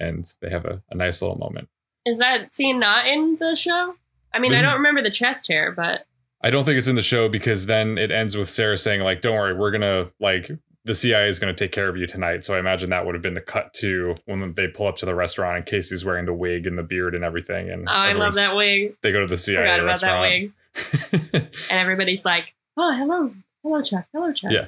[0.00, 1.68] And they have a, a nice little moment.
[2.06, 3.94] Is that scene not in the show?
[4.34, 6.06] I mean, This I don't remember the chest hair, but
[6.42, 9.20] I don't think it's in the show because then it ends with Sarah saying, like,
[9.20, 10.50] don't worry, we're gonna like
[10.84, 12.44] the CIA is gonna take care of you tonight.
[12.44, 15.06] So I imagine that would have been the cut to when they pull up to
[15.06, 17.70] the restaurant and Casey's wearing the wig and the beard and everything.
[17.70, 18.96] And oh, I love that wig.
[19.02, 20.22] They go to the CIA Forgot about that restaurant.
[20.22, 20.52] wig.
[21.70, 24.66] And everybody's like, "Oh, hello, hello, Chuck, hello, Chuck." Yeah.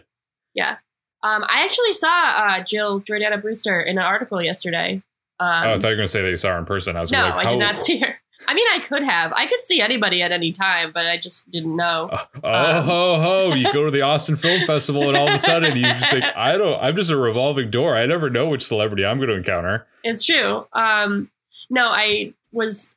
[0.55, 0.77] yeah.
[1.23, 5.03] Um, I actually saw uh, Jill Jordana Brewster in an article yesterday.
[5.41, 6.97] Um, oh, I thought you were gonna say that you saw her in person.
[6.97, 8.17] I was no, like, I how- did not see her.
[8.47, 9.33] I mean, I could have.
[9.33, 12.11] I could see anybody at any time, but I just didn't know.
[12.13, 13.55] Oh, oh ho ho!
[13.55, 16.25] You go to the Austin Film Festival, and all of a sudden you just think,
[16.37, 16.79] I don't.
[16.83, 17.97] I'm just a revolving door.
[17.97, 19.87] I never know which celebrity I'm going to encounter.
[20.03, 20.67] It's true.
[20.75, 21.31] Um,
[21.71, 22.95] no, I was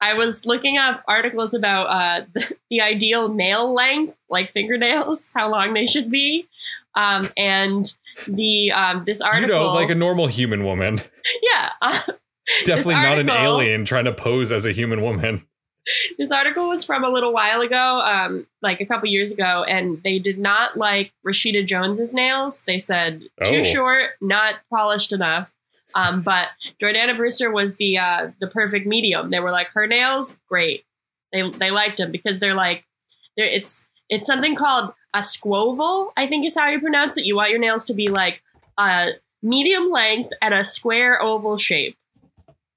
[0.00, 5.48] I was looking up articles about uh, the, the ideal nail length, like fingernails, how
[5.48, 6.46] long they should be,
[6.96, 7.92] um, and
[8.26, 10.98] the um, this article, You know, like a normal human woman.
[11.42, 12.00] yeah, uh,
[12.64, 15.46] Definitely not an alien trying to pose as a human woman.
[16.18, 20.02] this article was from a little while ago, um, like a couple years ago, and
[20.02, 22.62] they did not like Rashida Jones's nails.
[22.66, 23.64] They said too Oh.
[23.64, 25.50] short, not polished enough.
[25.94, 26.48] Um, but
[26.82, 29.30] Jordana Brewster was the uh, the perfect medium.
[29.30, 30.84] They were like her nails, great.
[31.32, 32.84] They they liked them because they're like
[33.36, 36.10] they're it's it's something called a squoval.
[36.16, 37.24] I think is how you pronounce it.
[37.24, 38.42] You want your nails to be like
[38.76, 39.10] a
[39.42, 41.96] medium length and a square oval shape.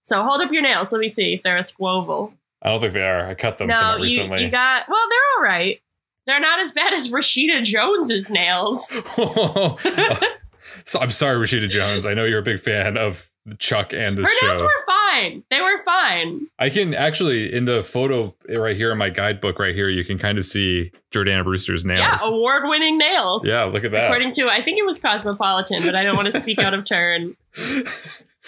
[0.04, 0.92] So hold up your nails.
[0.92, 2.32] Let me see if they're a squoval.
[2.62, 3.28] I don't think they are.
[3.28, 4.44] I cut them No, somewhat you, recently.
[4.44, 5.06] you got well.
[5.10, 5.82] They're all right.
[6.26, 8.88] They're not as bad as Rashida Jones's nails.
[10.86, 12.06] so I'm sorry, Rashida Jones.
[12.06, 14.48] I know you're a big fan of Chuck and this Her show.
[14.48, 15.44] nails were fine.
[15.50, 16.48] They were fine.
[16.60, 20.18] I can actually in the photo right here in my guidebook right here, you can
[20.18, 22.00] kind of see Jordana Brewster's nails.
[22.00, 23.48] Yeah, award-winning nails.
[23.48, 24.06] Yeah, look at that.
[24.06, 26.86] According to, I think it was Cosmopolitan, but I don't want to speak out of
[26.86, 27.36] turn.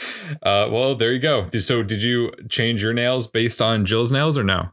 [0.43, 1.49] uh, well, there you go.
[1.59, 4.69] So, did you change your nails based on Jill's nails or no?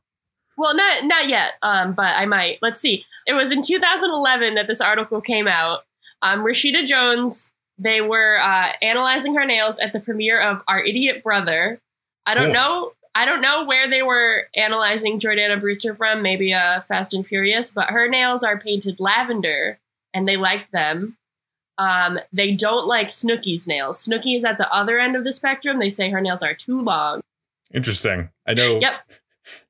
[0.56, 2.58] Well, not not yet, um, but I might.
[2.62, 3.04] Let's see.
[3.26, 5.80] It was in 2011 that this article came out.
[6.22, 7.50] Um, Rashida Jones.
[7.78, 11.78] They were uh, analyzing her nails at the premiere of Our Idiot Brother.
[12.24, 12.54] I don't Oof.
[12.54, 12.92] know.
[13.14, 16.22] I don't know where they were analyzing Jordana Brewster from.
[16.22, 19.78] Maybe uh, Fast and Furious, but her nails are painted lavender,
[20.12, 21.16] and they liked them.
[21.78, 24.06] Um, they don't like Snooki's nails.
[24.06, 25.78] Snooki is at the other end of the spectrum.
[25.78, 27.20] They say her nails are too long.
[27.72, 28.30] Interesting.
[28.46, 28.80] I know.
[28.80, 28.94] Yep.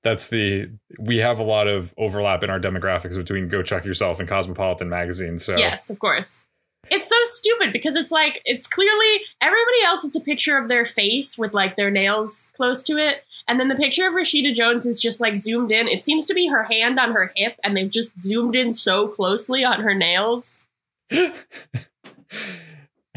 [0.02, 4.20] That's the we have a lot of overlap in our demographics between Go Chuck Yourself
[4.20, 5.38] and Cosmopolitan magazine.
[5.38, 6.46] So Yes, of course.
[6.90, 10.04] It's so stupid because it's like it's clearly everybody else.
[10.04, 13.68] It's a picture of their face with like their nails close to it, and then
[13.68, 15.88] the picture of Rashida Jones is just like zoomed in.
[15.88, 19.08] It seems to be her hand on her hip, and they've just zoomed in so
[19.08, 20.66] closely on her nails.
[21.10, 21.32] Well,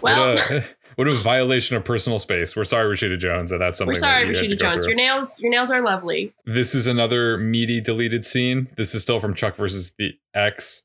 [0.00, 0.64] what, a,
[0.96, 2.56] what a violation of personal space.
[2.56, 3.92] We're sorry, Rashida Jones, that that's something.
[3.92, 4.86] we're sorry, that you had to Rashida Jones.
[4.86, 6.32] Your nails, your nails are lovely.
[6.46, 8.68] This is another meaty deleted scene.
[8.76, 10.84] This is still from Chuck versus the X.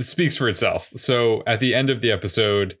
[0.00, 0.90] Speaks for itself.
[0.96, 2.78] So at the end of the episode,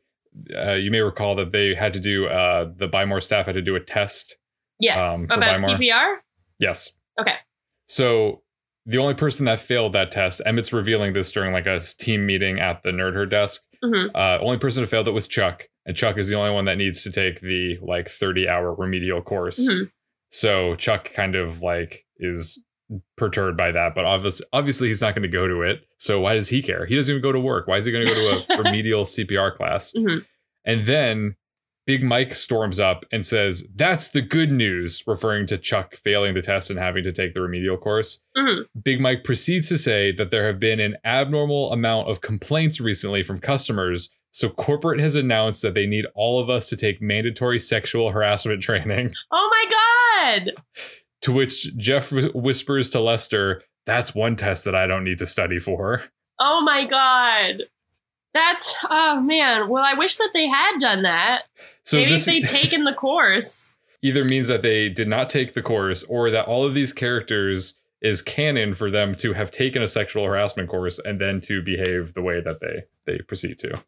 [0.56, 3.54] uh, you may recall that they had to do uh, the Buy More staff had
[3.54, 4.36] to do a test.
[4.80, 5.78] Yes, Um, about Weimar.
[5.78, 6.16] CPR.
[6.58, 6.92] Yes.
[7.20, 7.34] Okay.
[7.86, 8.42] So
[8.86, 12.58] the only person that failed that test, Emmett's revealing this during like a team meeting
[12.60, 13.62] at the Nerd Her desk.
[13.82, 16.64] hmm Uh, only person who failed it was Chuck, and Chuck is the only one
[16.64, 19.60] that needs to take the like 30 hour remedial course.
[19.68, 19.90] Mhm.
[20.30, 22.60] So Chuck kind of like is
[23.16, 25.86] perturbed by that, but obviously, obviously he's not going to go to it.
[25.98, 26.86] So why does he care?
[26.86, 27.66] He doesn't even go to work.
[27.66, 29.92] Why is he going to go to a remedial CPR class?
[29.96, 30.24] Mhm.
[30.64, 31.36] And then
[31.86, 36.40] Big Mike storms up and says, That's the good news, referring to Chuck failing the
[36.42, 38.20] test and having to take the remedial course.
[38.36, 38.64] Mhm.
[38.82, 43.22] Big Mike proceeds to say that there have been an abnormal amount of complaints recently
[43.22, 44.10] from customers.
[44.30, 48.62] So corporate has announced that they need all of us to take mandatory sexual harassment
[48.62, 49.12] training.
[49.30, 50.52] Oh my god!
[51.24, 55.58] To which Jeff whispers to Lester, That's one test that I don't need to study
[55.58, 56.04] for.
[56.38, 57.64] Oh my god!
[58.34, 59.68] That's oh man.
[59.68, 61.44] Well, I wish that they had done that.
[61.84, 63.74] So Maybe this if they'd taken the course.
[64.02, 67.74] either means that they did not take the course or that all of these characters
[68.02, 72.12] is canon for them to have taken a sexual harassment course and then to behave
[72.12, 73.82] the way that they they proceed to.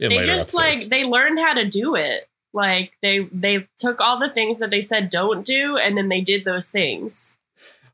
[0.00, 0.80] In they later just episodes.
[0.82, 2.28] like they learned how to do it.
[2.54, 6.20] Like they they took all the things that they said don't do, and then they
[6.20, 7.36] did those things.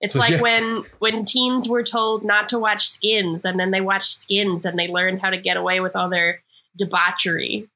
[0.01, 0.41] It's So, like yeah.
[0.41, 4.79] when when teens were told not to watch Skins, and then they watched Skins, and
[4.79, 6.43] they learned how to get away with all their
[6.77, 7.69] debauchery.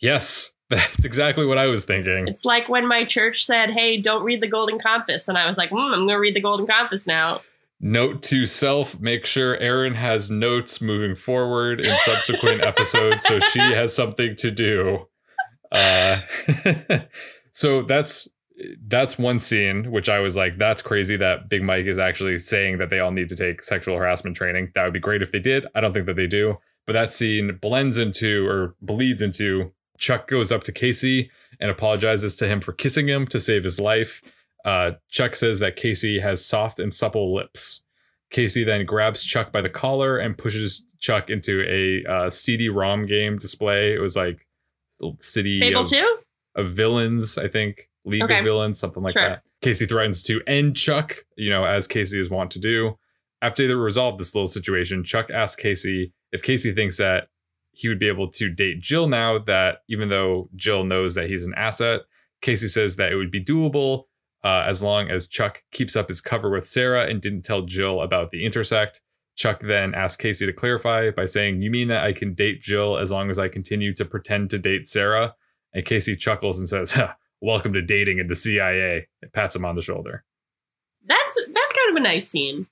[0.00, 2.26] Yes, that's exactly what I was thinking.
[2.26, 5.58] It's like when my church said, "Hey, don't read the Golden Compass," and I was
[5.58, 7.42] like, mm, "I'm going to read the Golden Compass now."
[7.80, 13.58] Note to self: make sure Erin has notes moving forward in subsequent episodes, so she
[13.74, 15.06] has something to do.
[15.74, 16.20] Uh,
[17.52, 18.28] so that's
[18.86, 22.78] that's one scene which I was like, that's crazy that Big Mike is actually saying
[22.78, 24.70] that they all need to take sexual harassment training.
[24.74, 25.66] That would be great if they did.
[25.74, 26.58] I don't think that they do.
[26.86, 32.34] But that scene blends into or bleeds into Chuck goes up to Casey and apologizes
[32.36, 34.22] to him for kissing him to save his life.
[34.64, 37.82] Uh, Chuck says that Casey has soft and supple lips.
[38.30, 43.38] Casey then grabs Chuck by the collar and pushes Chuck into a uh, CD-ROM game
[43.38, 43.94] display.
[43.94, 44.46] It was like
[45.18, 46.18] City Fable of, two.
[46.54, 48.38] of Villains, I think, League Okay.
[48.38, 49.28] of Villains, something like Sure.
[49.28, 49.42] that.
[49.60, 52.98] Casey threatens to end Chuck, you know, as Casey is wont to do.
[53.40, 57.28] After they resolve this little situation, Chuck asks Casey if Casey thinks that
[57.72, 61.44] he would be able to date Jill now that even though Jill knows that he's
[61.44, 62.02] an asset,
[62.40, 64.04] Casey says that it would be doable
[64.44, 68.00] uh, as long as Chuck keeps up his cover with Sarah and didn't tell Jill
[68.02, 69.00] about the intersect.
[69.36, 72.96] Chuck then asks Casey to clarify by saying, You mean that I can date Jill
[72.98, 75.34] as long as I continue to pretend to date Sarah?
[75.72, 76.96] And Casey chuckles and says,
[77.40, 79.08] Welcome to dating in the CIA.
[79.22, 80.24] And pats him on the shoulder.
[81.06, 82.66] That's that's kind of a nice scene.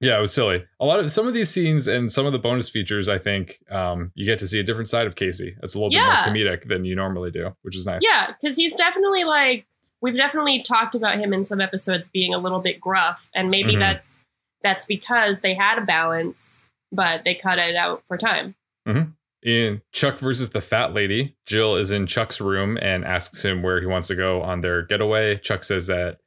[0.00, 0.64] Yeah, it was silly.
[0.80, 3.56] A lot of some of these scenes and some of the bonus features, I think,
[3.70, 5.56] um, you get to see a different side of Casey.
[5.62, 6.24] It's a little Yeah.
[6.24, 8.00] bit more comedic than you normally do, which is nice.
[8.02, 9.66] Yeah, because he's definitely like
[10.02, 13.74] we've definitely talked about him in some episodes being a little bit gruff, and maybe
[13.74, 13.80] Mhm.
[13.80, 14.24] that's
[14.62, 18.54] that's because they had a balance, but they cut it out for time.
[19.42, 23.80] In Chuck versus the Fat Lady, Jill is in Chuck's room and asks him where
[23.80, 25.36] he wants to go on their getaway.
[25.36, 26.18] Chuck says that,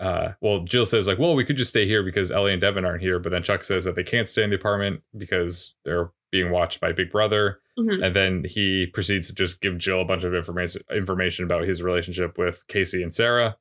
[0.00, 2.86] uh, well, Jill says, like, well, we could just stay here because Ellie and Devon
[2.86, 3.18] aren't here.
[3.18, 6.80] But then Chuck says that they can't stay in the apartment because they're being watched
[6.80, 7.60] by Big Brother.
[7.78, 8.06] Mhm.
[8.06, 11.82] And then he proceeds to just give Jill a bunch of information information about his
[11.82, 13.56] relationship with Casey and Sarah.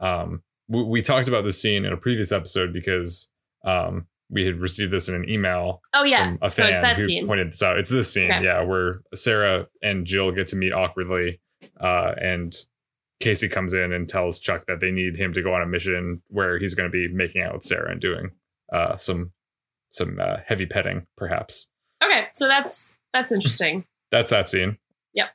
[0.00, 3.28] Um, we, we talked about this scene in a previous episode because
[3.66, 6.96] um, we had received this in an email Oh yeah, a so it's fan that
[6.96, 7.26] who scene.
[7.26, 7.78] pointed this out.
[7.78, 8.44] It's this scene, Okay.
[8.44, 11.40] yeah, where Sarah and Jill get to meet awkwardly,
[11.80, 12.54] uh, and
[13.20, 16.22] Casey comes in and tells Chuck that they need him to go on a mission
[16.28, 18.30] where he's going to be making out with Sarah and doing
[18.72, 19.32] uh, some
[19.90, 21.68] some uh, heavy petting, perhaps.
[22.04, 23.84] Okay, so that's that's interesting.
[24.12, 24.78] That's that scene.
[25.14, 25.30] Yep.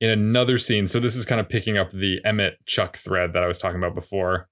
[0.00, 3.42] In another scene, so this is kind of picking up the Emmett Chuck thread that
[3.42, 4.48] I was talking about before.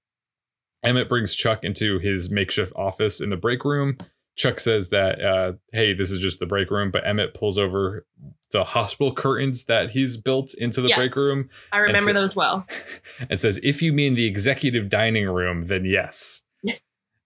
[0.83, 3.97] Emmett brings Chuck into his makeshift office in the break room.
[4.35, 8.05] Chuck says that, uh, hey, this is just the break room, but Emmett pulls over
[8.51, 10.97] the hospital curtains that he's built into the Yes.
[10.97, 12.65] break room I remember so- those well.
[13.29, 16.43] and says, if you mean the executive dining room, then yes.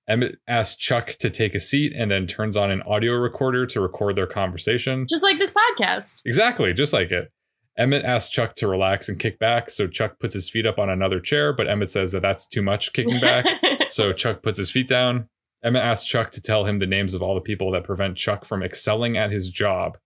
[0.08, 3.82] Emmett asks Chuck to take a seat and then turns on an audio recorder to
[3.82, 5.06] record their conversation.
[5.10, 6.22] Just like this podcast.
[6.26, 7.32] Exactly, just like it.
[7.78, 10.90] Emmett asks Chuck to relax and kick back, so Chuck puts his feet up on
[10.90, 13.46] another chair, but Emmett says that that's too much kicking back,
[13.88, 15.30] so Chuck puts his feet down.
[15.64, 18.46] Emmett asks Chuck to tell him the names of all the people that prevent Chuck
[18.46, 19.98] from excelling at his job.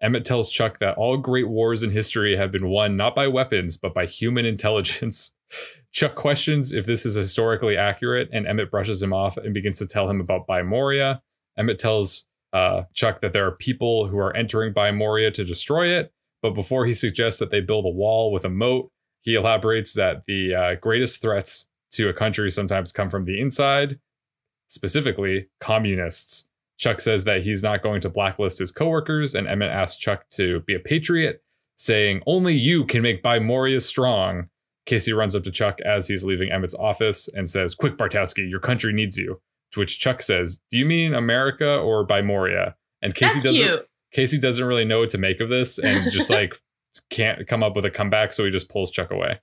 [0.00, 3.76] Emmett tells Chuck that all great wars in history have been won not by weapons,
[3.76, 5.34] but by human intelligence.
[5.92, 9.86] Chuck questions if this is historically accurate, and Emmett brushes him off and begins to
[9.86, 11.20] tell him about Buymoria.
[11.56, 16.12] Emmett tells uh, Chuck that there are people who are entering Buymoria to destroy it,
[16.42, 18.90] but before he suggests that they build a wall with a moat,
[19.22, 24.00] he elaborates that the uh, greatest threats to a country sometimes come from the inside,
[24.68, 26.48] specifically communists.
[26.78, 30.60] Chuck says that he's not going to blacklist his coworkers, and Emmett asks Chuck to
[30.60, 31.42] be a patriot,
[31.76, 34.48] saying, Only you can make Buymoria strong.
[34.84, 38.58] Casey runs up to Chuck as he's leaving Emmett's office and says, Quick, Bartowski, your
[38.58, 39.40] country needs you.
[39.72, 42.74] To which Chuck says, Do you mean America or Buymoria?
[43.00, 43.88] And Casey That's doesn't cute.
[44.12, 46.54] Casey doesn't really know what to make of this and just like
[47.10, 49.40] can't come up with a comeback, so he just pulls Chuck away.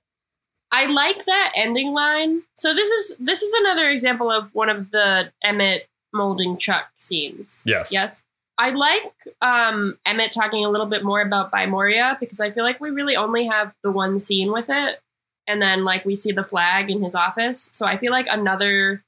[0.72, 2.42] I like that ending line.
[2.56, 7.64] So this is this is another example of one of the Emmett molding Chuck scenes.
[7.66, 7.92] Yes.
[7.92, 8.22] Yes.
[8.56, 12.80] I like um, Emmett talking a little bit more about Buymoria because I feel like
[12.80, 15.00] we really only have the one scene with it.
[15.46, 17.70] And then like we see the flag in his office.
[17.72, 19.02] So I feel like another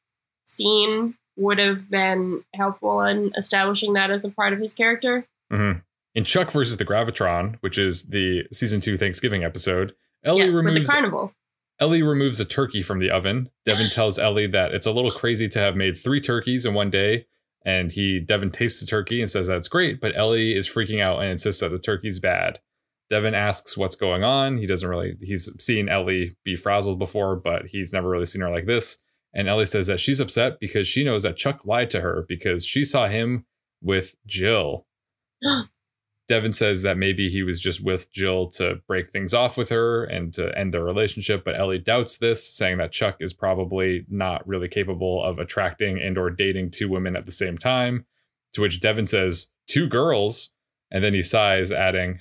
[0.47, 5.27] scene would have been helpful in establishing that as a part of his character.
[5.53, 5.73] Hmm
[6.15, 10.91] In Chuck versus the Gravitron, which is the season two Thanksgiving episode, Ellie yes, removes
[10.91, 11.33] carnival.
[11.79, 13.51] Ellie removes a turkey from the oven.
[13.65, 16.91] Devon tells Ellie that it's a little crazy to have made three turkeys in one
[16.91, 17.27] day.
[17.65, 21.21] And he, Devon tastes the turkey and says that's great, but Ellie is freaking out
[21.21, 22.61] and insists that the turkey's bad.
[23.09, 24.59] Devon asks what's going on.
[24.59, 28.51] He doesn't really, he's seen Ellie be frazzled before, but he's never really seen her
[28.51, 28.99] like this.
[29.35, 32.65] And Ellie says that she's upset because she knows that Chuck lied to her because
[32.65, 33.45] she saw him
[33.81, 34.87] with Jill.
[36.29, 40.05] Devon says that maybe he was just with Jill to break things off with her
[40.05, 44.47] and to end their relationship, but Ellie doubts this, saying that Chuck is probably not
[44.47, 48.07] really capable of attracting and or dating two women at the same time.
[48.55, 50.53] To which Devon says, two girls,
[50.91, 52.21] and then he sighs, adding,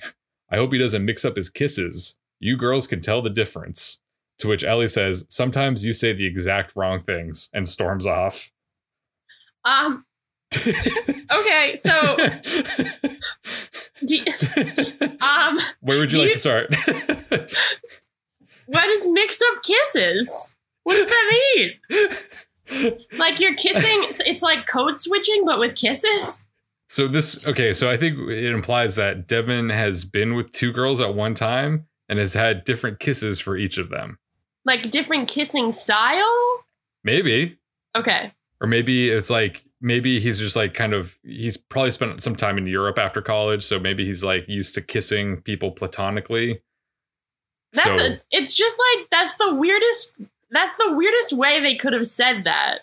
[0.50, 2.18] I hope he doesn't mix up his kisses.
[2.40, 4.00] You girls can tell the difference.
[4.38, 8.50] To which Ellie says, Sometimes you say the exact wrong things, and storms off.
[9.64, 10.04] Um,
[10.56, 12.16] okay, so
[14.06, 14.18] do,
[15.20, 16.74] um, Where would you like you- to start?
[18.66, 20.56] what is mixed up kisses?
[20.84, 22.92] What does that mean?
[23.18, 23.82] Like you're kissing,
[24.26, 26.44] it's like code switching, but with kisses?
[26.88, 31.00] so this okay, so I think it implies that Devon has been with two girls
[31.00, 34.18] at one time and has had different kisses for each of them.
[34.64, 36.64] Like different kissing style?
[37.04, 37.58] Maybe.
[37.96, 38.32] Okay.
[38.60, 42.56] Or maybe it's like maybe he's just like kind of he's probably spent some time
[42.56, 46.62] in Europe after college, so maybe he's like used to kissing people platonically.
[47.72, 50.14] That's so a, it's just like that's the weirdest
[50.50, 52.80] that's the weirdest way they could have said that.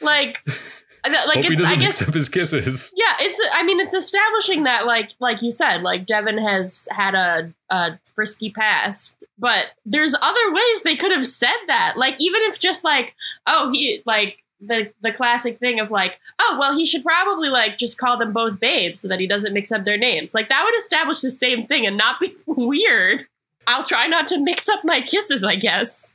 [0.00, 0.38] Like
[1.10, 2.92] like it's doesn't I guess mix up his kisses.
[2.96, 3.40] Yeah, it's.
[3.52, 7.98] I mean, it's establishing that, like, like you said, like Devon has had a, a
[8.14, 11.94] frisky past, but there's other ways they could have said that.
[11.96, 13.14] Like, even if just like,
[13.46, 17.78] oh, he like the the classic thing of like, oh, well, he should probably like
[17.78, 20.34] just call them both babes so that he doesn't mix up their names.
[20.34, 23.26] Like that would establish the same thing and not be weird.
[23.68, 25.44] I'll try not to mix up my kisses.
[25.44, 26.14] I guess.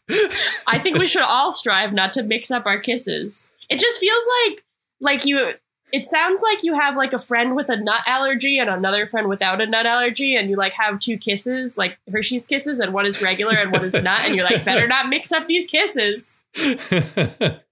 [0.68, 3.52] I think we should all strive not to mix up our kisses.
[3.70, 4.64] It just feels like
[5.00, 5.54] like you
[5.92, 9.28] it sounds like you have like a friend with a nut allergy and another friend
[9.28, 13.06] without a nut allergy and you like have two kisses like hershey's kisses and one
[13.06, 16.42] is regular and one is nut and you're like better not mix up these kisses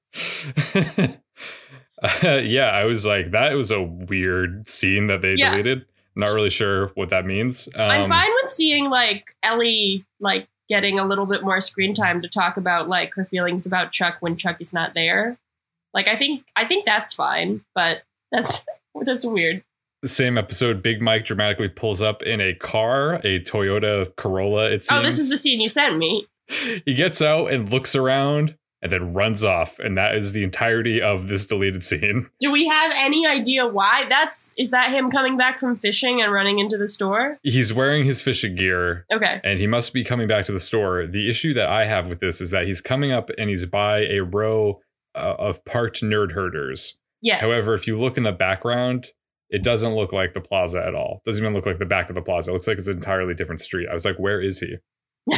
[2.01, 2.07] Uh,
[2.43, 5.51] yeah, I was like, that was a weird scene that they Yeah.
[5.51, 5.85] deleted.
[6.15, 7.69] Not really sure what that means.
[7.75, 12.21] Um, i'm fine with seeing like ellie like getting a little bit more screen time
[12.21, 15.37] to talk about like her feelings about chuck when chuck is not there
[15.93, 18.65] like i think i think that's fine but that's
[19.05, 19.63] that's weird
[20.01, 24.69] The same episode, Big Mike dramatically pulls up in a car, a Toyota Corolla.
[24.71, 24.99] It seems.
[24.99, 26.27] oh this is the scene you sent me
[26.85, 31.01] he gets out and looks around and then runs off, and that is the entirety
[31.01, 32.29] of this deleted scene.
[32.39, 36.31] do we have any idea why that's is that him coming back from fishing and
[36.31, 40.27] running into the store He's wearing his fishing gear, okay and he must be coming
[40.27, 41.07] back to the store.
[41.07, 44.05] The issue that I have with this is that he's coming up and he's by
[44.05, 44.81] a row
[45.15, 46.97] uh, of parked nerd herders.
[47.21, 49.07] yes However, if you look in the background,
[49.49, 51.21] it doesn't look like the plaza at all.
[51.25, 52.51] Doesn't even look like the back of the plaza.
[52.51, 53.87] It looks like it's an entirely different street.
[53.89, 54.75] I was like, where is he?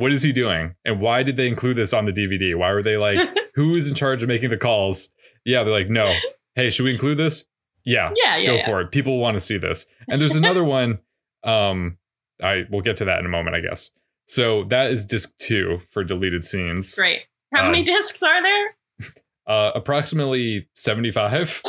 [0.00, 0.74] what is he doing?
[0.84, 2.54] And why did they include this on the DVD?
[2.56, 3.18] Why were they like,
[3.54, 5.10] who is in charge of making the calls?
[5.44, 6.14] Yeah, they're like, no.
[6.54, 7.44] Hey, should we include this?
[7.84, 8.66] Yeah, yeah yeah, go yeah.
[8.66, 8.90] for it.
[8.90, 9.86] People want to see this.
[10.08, 10.98] And there's another one.
[11.44, 11.98] Um,
[12.42, 13.90] I will get to that in a moment, I guess.
[14.26, 16.94] So that is disc two for deleted scenes.
[16.94, 17.22] Great.
[17.54, 18.76] How Um, many discs are there?
[19.46, 21.60] Uh, approximately 75.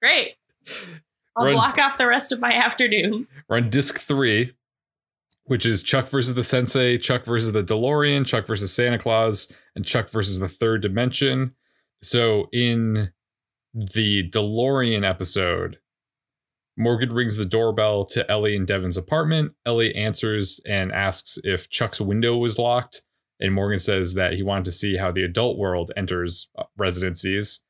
[0.00, 0.34] Great.
[1.36, 3.26] I'll Run- block off the rest of my afternoon.
[3.48, 4.52] We're on disc three,
[5.46, 9.84] which is Chuck versus the Sensei, Chuck versus the DeLorean, Chuck versus Santa Claus, and
[9.84, 11.54] Chuck versus the Third Dimension.
[12.02, 13.12] So in
[13.72, 15.78] the DeLorean episode,
[16.76, 19.52] Morgan rings the doorbell to Ellie and Devon's apartment.
[19.64, 23.02] Ellie answers and asks if Chuck's window was locked.
[23.40, 27.60] And Morgan says that he wanted to see how the adult world enters uh, residencies.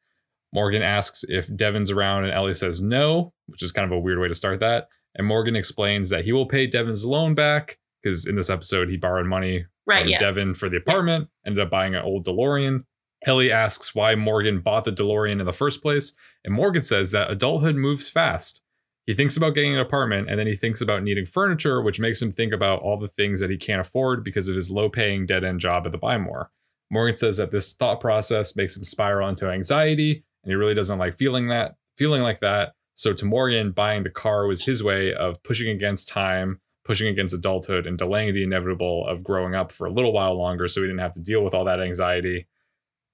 [0.53, 4.19] Morgan asks if Devon's around, and Ellie says no, which is kind of a weird
[4.19, 4.89] way to start that.
[5.17, 8.97] And Morgan explains that he will pay Devon's loan back because in this episode he
[8.97, 10.03] borrowed money Right.
[10.03, 10.21] from Yes.
[10.21, 12.85] Devon for the apartment, ended up buying an old DeLorean.
[13.27, 16.13] Ellie asks why Morgan bought the DeLorean in the first place,
[16.45, 18.63] and Morgan says that adulthood moves fast.
[19.07, 22.21] He thinks about getting an apartment and then he thinks about needing furniture, which makes
[22.21, 25.25] him think about all the things that he can't afford because of his low paying
[25.27, 26.51] dead end job at the Buy More.
[26.91, 30.99] Morgan says that this thought process makes him spiral into anxiety and he really doesn't
[30.99, 32.73] like feeling that, feeling like that.
[32.97, 37.35] So to Morgan, buying the car was his way of pushing against time, pushing against
[37.35, 40.87] adulthood, and delaying the inevitable of growing up for a little while longer so he
[40.87, 42.47] didn't have to deal with all that anxiety.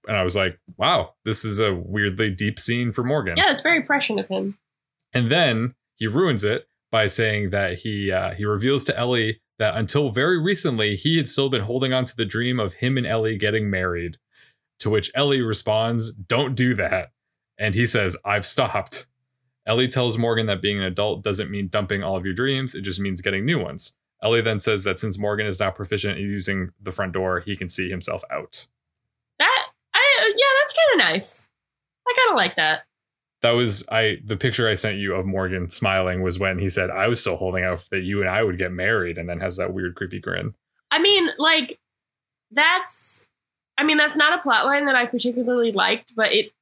[0.07, 3.37] And I was like, wow, this is a weirdly deep scene for Morgan.
[3.37, 4.59] Yeah, it's very prescient of him.
[5.13, 9.77] And then he ruins it by saying that he uh, he reveals to Ellie that
[9.77, 13.07] until very recently he had still been holding on to the dream of him and
[13.07, 14.19] Ellie getting married.
[14.81, 17.13] To which Ellie responds, "Don't do that."
[17.59, 19.07] And he says, "I've stopped."
[19.67, 22.83] Ellie tells Morgan that being an adult doesn't mean dumping all of your dreams, it
[22.83, 23.95] just means getting new ones.
[24.23, 27.57] Ellie then says that since Morgan is not proficient in using the front door, he
[27.57, 28.69] can see himself out.
[29.39, 31.49] That I yeah, that's kind of nice.
[32.07, 32.85] I kind of like that.
[33.43, 36.91] That was I the picture I sent you of Morgan smiling was when he said
[36.91, 39.57] I was still holding out that you and I would get married and then has
[39.57, 40.55] that weird creepy grin.
[40.93, 41.81] I mean, like
[42.53, 43.27] that's
[43.77, 46.53] I mean, that's not a plot line that I particularly liked, but it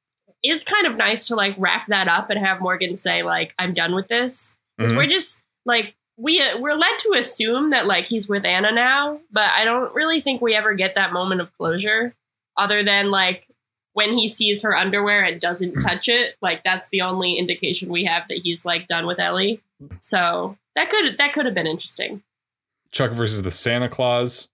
[0.43, 3.73] is kind of nice to like wrap that up and have Morgan say like I'm
[3.73, 4.57] done with this.
[4.77, 4.97] Because Mhm.
[4.97, 9.19] we're just like we uh, we're led to assume that like he's with Anna now,
[9.31, 12.13] but I don't really think we ever get that moment of closure
[12.57, 13.47] other than like
[13.93, 18.05] when he sees her underwear and doesn't touch it, like that's the only indication we
[18.05, 19.61] have that he's like done with Ellie.
[19.99, 22.23] So that could that could have been interesting.
[22.91, 24.49] Chuck versus the Santa Claus.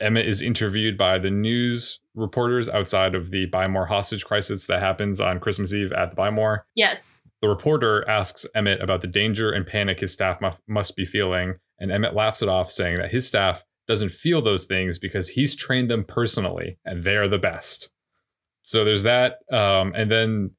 [0.00, 4.80] Emmett is interviewed by the news reporters outside of the Buy More hostage crisis that
[4.80, 6.66] happens on Christmas Eve at the Buy More.
[6.74, 7.20] Yes.
[7.42, 11.54] The reporter asks Emmett about the danger and panic his staff mu- must be feeling,
[11.78, 15.54] and Emmett laughs it off, saying that his staff doesn't feel those things because he's
[15.54, 17.92] trained them personally and they're the best.
[18.62, 19.40] So there's that.
[19.52, 20.52] Um, and then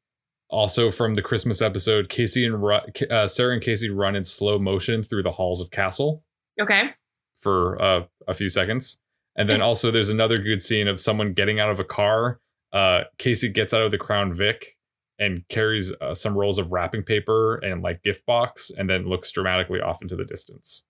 [0.47, 4.59] also from the Christmas episode, Casey and Ru- uh, Sarah and Casey run in slow
[4.59, 6.23] motion through the halls of Castle
[6.61, 6.91] Okay.
[7.36, 8.99] for uh, a few seconds.
[9.36, 12.39] And then also there's another good scene of someone getting out of a car.
[12.71, 14.77] Uh, Casey gets out of the Crown Vic
[15.19, 19.31] and carries uh, some rolls of wrapping paper and like gift box and then looks
[19.31, 20.83] dramatically off into the distance.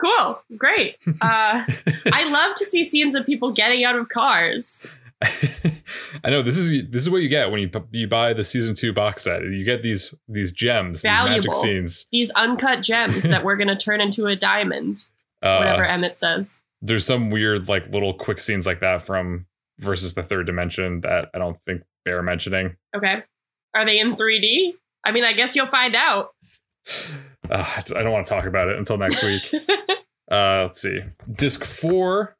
[0.00, 0.42] Cool.
[0.56, 0.96] Great.
[1.20, 1.64] Uh,
[2.12, 4.86] I love to see scenes of people getting out of cars.
[6.24, 8.74] I know this is this is what you get when you you buy the season
[8.74, 9.42] 2 box set.
[9.42, 12.06] You get these these gems, these magic scenes.
[12.10, 15.08] These uncut gems that we're going to turn into a diamond,
[15.42, 16.62] Uh, whatever Emmett says.
[16.82, 19.46] There's some weird like little quick scenes like that from
[19.78, 22.76] versus the third dimension that I don't think bear mentioning.
[22.96, 23.22] Okay.
[23.74, 24.72] Are they in 3D?
[25.04, 26.30] I mean, I guess you'll find out.
[27.48, 27.64] Uh,
[27.96, 29.42] I don't want to talk about it until next week.
[30.30, 31.00] uh, let's see.
[31.32, 32.36] Disc four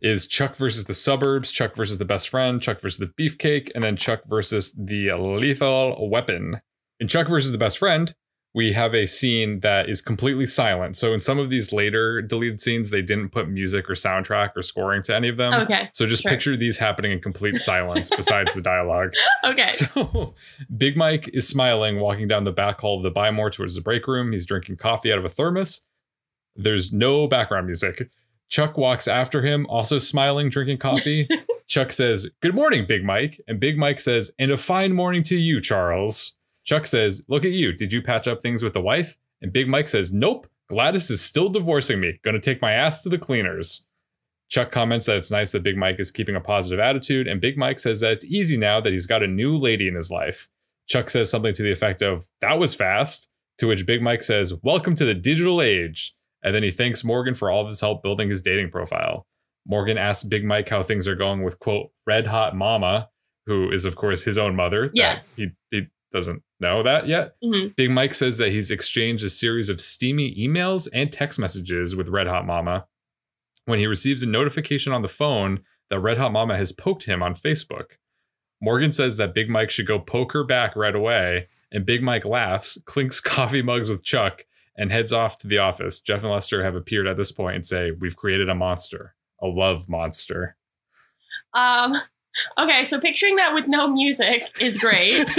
[0.00, 3.84] is Chuck versus the suburbs, Chuck versus the best friend, Chuck versus the beefcake, and
[3.84, 6.60] then Chuck versus the lethal weapon.
[6.98, 8.12] In Chuck versus the best friend,
[8.54, 10.96] we have a scene that is completely silent.
[10.96, 14.62] So in some of these later deleted scenes, they didn't put music or soundtrack or
[14.62, 15.52] scoring to any of them.
[15.62, 15.90] okay.
[15.92, 16.30] So just Sure.
[16.30, 19.10] picture these happening in complete silence besides the dialogue.
[19.44, 19.64] Okay.
[19.66, 20.34] So
[20.74, 23.80] Big Mike is smiling, walking down the back hall of the Buy More towards the
[23.82, 24.32] break room.
[24.32, 25.82] He's drinking coffee out of a thermos.
[26.56, 28.08] There's no background music.
[28.48, 31.28] Chuck walks after him, also smiling, drinking coffee.
[31.66, 33.40] Chuck says, Good morning, Big Mike.
[33.48, 36.36] And Big Mike says, And a fine morning to you, Charles.
[36.64, 37.72] Chuck says, Look at you.
[37.72, 39.16] Did you patch up things with the wife?
[39.40, 40.46] And Big Mike says, Nope.
[40.68, 42.18] Gladys is still divorcing me.
[42.22, 43.84] Gonna take my ass to the cleaners.
[44.48, 47.56] Chuck comments that it's nice that Big Mike is keeping a positive attitude, and Big
[47.56, 50.48] Mike says that it's easy now that he's got a new lady in his life.
[50.86, 53.28] Chuck says something to the effect of, That was fast.
[53.58, 56.14] To which Big Mike says, Welcome to the digital age.
[56.42, 59.26] And then he thanks Morgan for all of his help building his dating profile.
[59.66, 63.08] Morgan asks Big Mike how things are going with, quote, Red Hot Mama,
[63.46, 64.90] who is, of course, his own mother.
[64.92, 65.36] Yes.
[65.36, 67.34] He, he doesn't know that yet.
[67.42, 71.94] hmm Big Mike says that he's exchanged a series of steamy emails and text messages
[71.94, 72.86] with Red Hot Mama
[73.66, 75.60] when he receives a notification on the phone
[75.90, 77.96] that Red Hot Mama has poked him on Facebook.
[78.62, 82.24] Morgan says that Big Mike should go poke her back right away, and Big Mike
[82.24, 84.44] laughs, clinks coffee mugs with Chuck,
[84.76, 86.00] and heads off to the office.
[86.00, 89.46] Jeff and Lester have appeared at this point and say, We've created a monster, a
[89.46, 90.56] love monster.
[91.52, 92.00] Um,
[92.58, 95.20] okay, so picturing that with no music is great.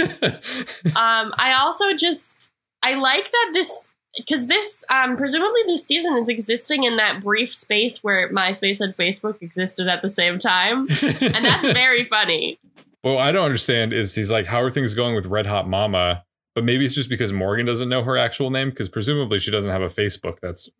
[0.96, 2.50] um, I also just
[2.82, 7.54] I like that this because this um, presumably this season is existing in that brief
[7.54, 10.86] space where MySpace and Facebook existed at the same time,
[11.20, 12.58] and that's very funny.
[13.04, 16.24] Well, I don't understand is he's like, how are things going with Red Hot Mama?
[16.54, 19.70] But maybe it's just because Morgan doesn't know her actual name because presumably she doesn't
[19.70, 20.70] have a Facebook that's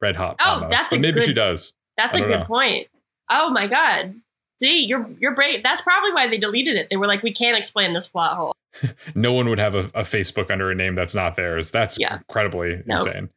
[0.00, 0.68] Red Hot Oh, Mama.
[0.68, 1.74] that's but a maybe good- she does.
[1.96, 2.44] That's a good know.
[2.44, 2.88] point.
[3.30, 4.14] Oh my god.
[4.62, 5.62] See, you're you're brave.
[5.62, 6.88] That's probably why they deleted it.
[6.88, 8.54] They were like, we can't explain this plot hole.
[9.14, 11.70] no one would have a, a, Facebook under a name that's not theirs.
[11.72, 12.18] That's Yeah.
[12.18, 12.94] incredibly No.
[12.94, 13.28] insane.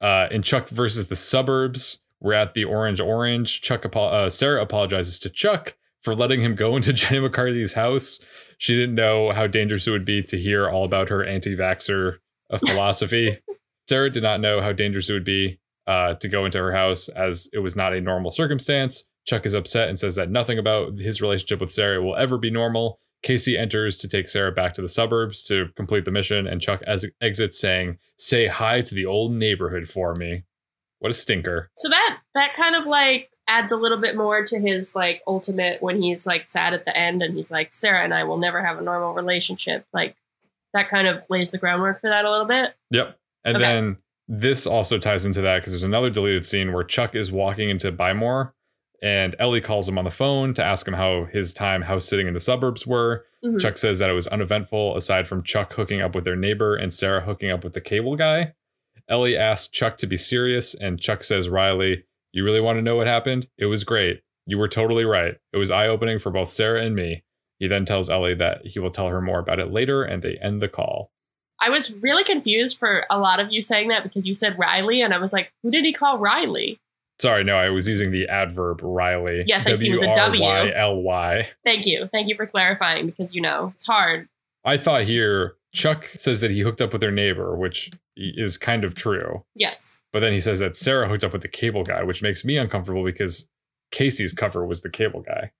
[0.00, 3.60] Uh, in Chuck versus the suburbs, we're at the Orange Orange.
[3.62, 8.20] Chuck, apo- uh, Sarah apologizes to Chuck for letting him go into Jenny McCarthy's house.
[8.58, 12.18] She didn't know how dangerous it would be to hear all about her anti-vaxxer
[12.50, 13.38] uh, philosophy.
[13.88, 17.08] Sarah did not know how dangerous it would be uh, to go into her house
[17.08, 19.06] as it was not a normal circumstance.
[19.26, 22.50] Chuck is upset and says that nothing about his relationship with Sarah will ever be
[22.50, 22.98] normal.
[23.22, 26.82] Casey enters to take Sarah back to the suburbs to complete the mission, and Chuck
[26.86, 30.44] as- exits saying, Say hi to the old neighborhood for me.
[31.00, 31.70] What a stinker.
[31.76, 35.82] So that that kind of like adds a little bit more to his like ultimate
[35.82, 38.64] when he's like sad at the end and he's like Sarah and I will never
[38.64, 39.84] have a normal relationship.
[39.92, 40.14] Like
[40.72, 42.74] that kind of lays the groundwork for that a little bit.
[42.90, 43.18] Yep.
[43.44, 43.64] And Okay.
[43.66, 43.96] then
[44.28, 47.90] this also ties into that because there's another deleted scene where Chuck is walking into
[47.90, 48.54] Buy More
[49.02, 52.26] and Ellie calls him on the phone to ask him how his time house sitting
[52.28, 53.24] in the suburbs were.
[53.44, 53.60] Mhm.
[53.60, 56.92] Chuck says that it was uneventful aside from Chuck hooking up with their neighbor and
[56.92, 58.52] Sarah hooking up with the cable guy.
[59.08, 62.96] Ellie asks Chuck to be serious, and Chuck says, Riley, you really want to know
[62.96, 63.48] what happened?
[63.58, 64.22] It was great.
[64.46, 65.36] You were totally right.
[65.52, 67.24] It was eye opening for both Sarah and me.
[67.58, 70.36] He then tells Ellie that he will tell her more about it later, and they
[70.40, 71.10] end the call.
[71.60, 75.02] I was really confused for a lot of you saying that because you said Riley
[75.02, 76.78] and I was like, who did he call Riley?
[77.20, 79.44] Sorry, no, I was using the adverb Riley.
[79.46, 80.40] Yes, I see the W.
[80.40, 81.48] W-R-Y-L-Y.
[81.64, 82.08] Thank you.
[82.10, 84.28] Thank you for clarifying because you know, it's hard.
[84.64, 88.84] I thought here Chuck says that he hooked up with their neighbor, which is kind
[88.84, 89.44] of true.
[89.54, 90.00] Yes.
[90.12, 92.56] But then he says that Sarah hooked up with the cable guy, which makes me
[92.56, 93.48] uncomfortable because
[93.90, 95.52] Casey's cover was the cable guy.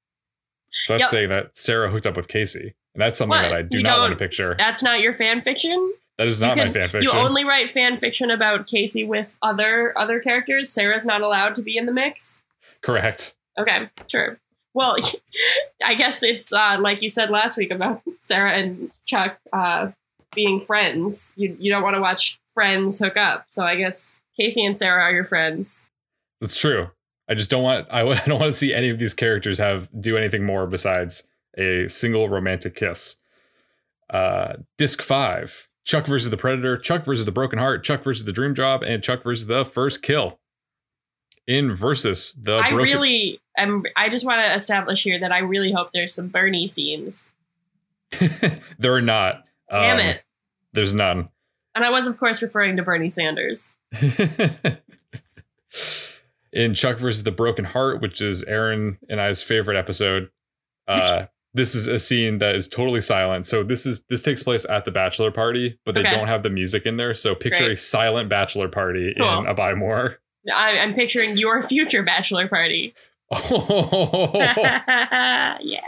[0.85, 1.11] So that's Yep.
[1.11, 2.75] saying that Sarah hooked up with Casey.
[2.95, 3.43] And that's something What?
[3.43, 4.55] that I do You not want to picture.
[4.59, 5.93] That's not your fan fiction?
[6.21, 7.11] That is not my can- fan fiction.
[7.11, 10.69] You only write fan fiction about Casey with other other characters.
[10.69, 12.43] Sarah's not allowed to be in the mix.
[12.83, 13.37] Correct.
[13.59, 14.39] Okay, sure.
[14.75, 14.99] Well,
[15.83, 19.93] I guess it's uh, like you said last week about Sarah and Chuck uh,
[20.35, 21.33] being friends.
[21.37, 25.03] You you don't want to watch friends hook up, so I guess Casey and Sarah
[25.05, 25.89] are your friends.
[26.43, 26.91] That's true.
[27.31, 29.89] I just don't want I, I don't want to see any of these characters have
[29.99, 33.17] do anything more besides a single romantic kiss.
[34.11, 35.69] Uh disc 5.
[35.91, 39.03] Chuck versus the Predator, Chuck versus the Broken Heart, Chuck versus the Dream Job and
[39.03, 40.39] Chuck versus the First Kill.
[41.49, 43.83] In versus the I Broken really am.
[43.97, 47.33] I just want to establish here that I really hope there's some Bernie scenes.
[48.79, 49.45] there are not.
[49.69, 50.23] Damn Um, it!
[50.73, 51.29] There's none.
[51.75, 53.75] And I was, of course, referring to Bernie Sanders.
[56.53, 60.31] in Chuck versus the Broken Heart, which is Erin and I's favorite episode.
[60.87, 63.47] Uh, this is a scene that is totally silent.
[63.47, 66.11] So this is this takes place at the bachelor party, but they Okay.
[66.11, 67.13] don't have the music in there.
[67.15, 67.73] So picture Great.
[67.73, 69.41] a silent bachelor party Cool.
[69.41, 70.19] in a Buy More.
[70.55, 72.95] I, I'm picturing your future bachelor party.
[73.33, 74.31] Oh,
[75.61, 75.81] yeah.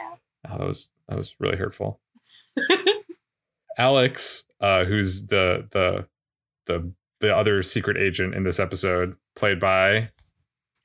[0.44, 2.00] that was that was really hurtful.
[3.78, 6.06] Alex, uh, who's the the
[6.66, 10.10] the the other secret agent in this episode, played by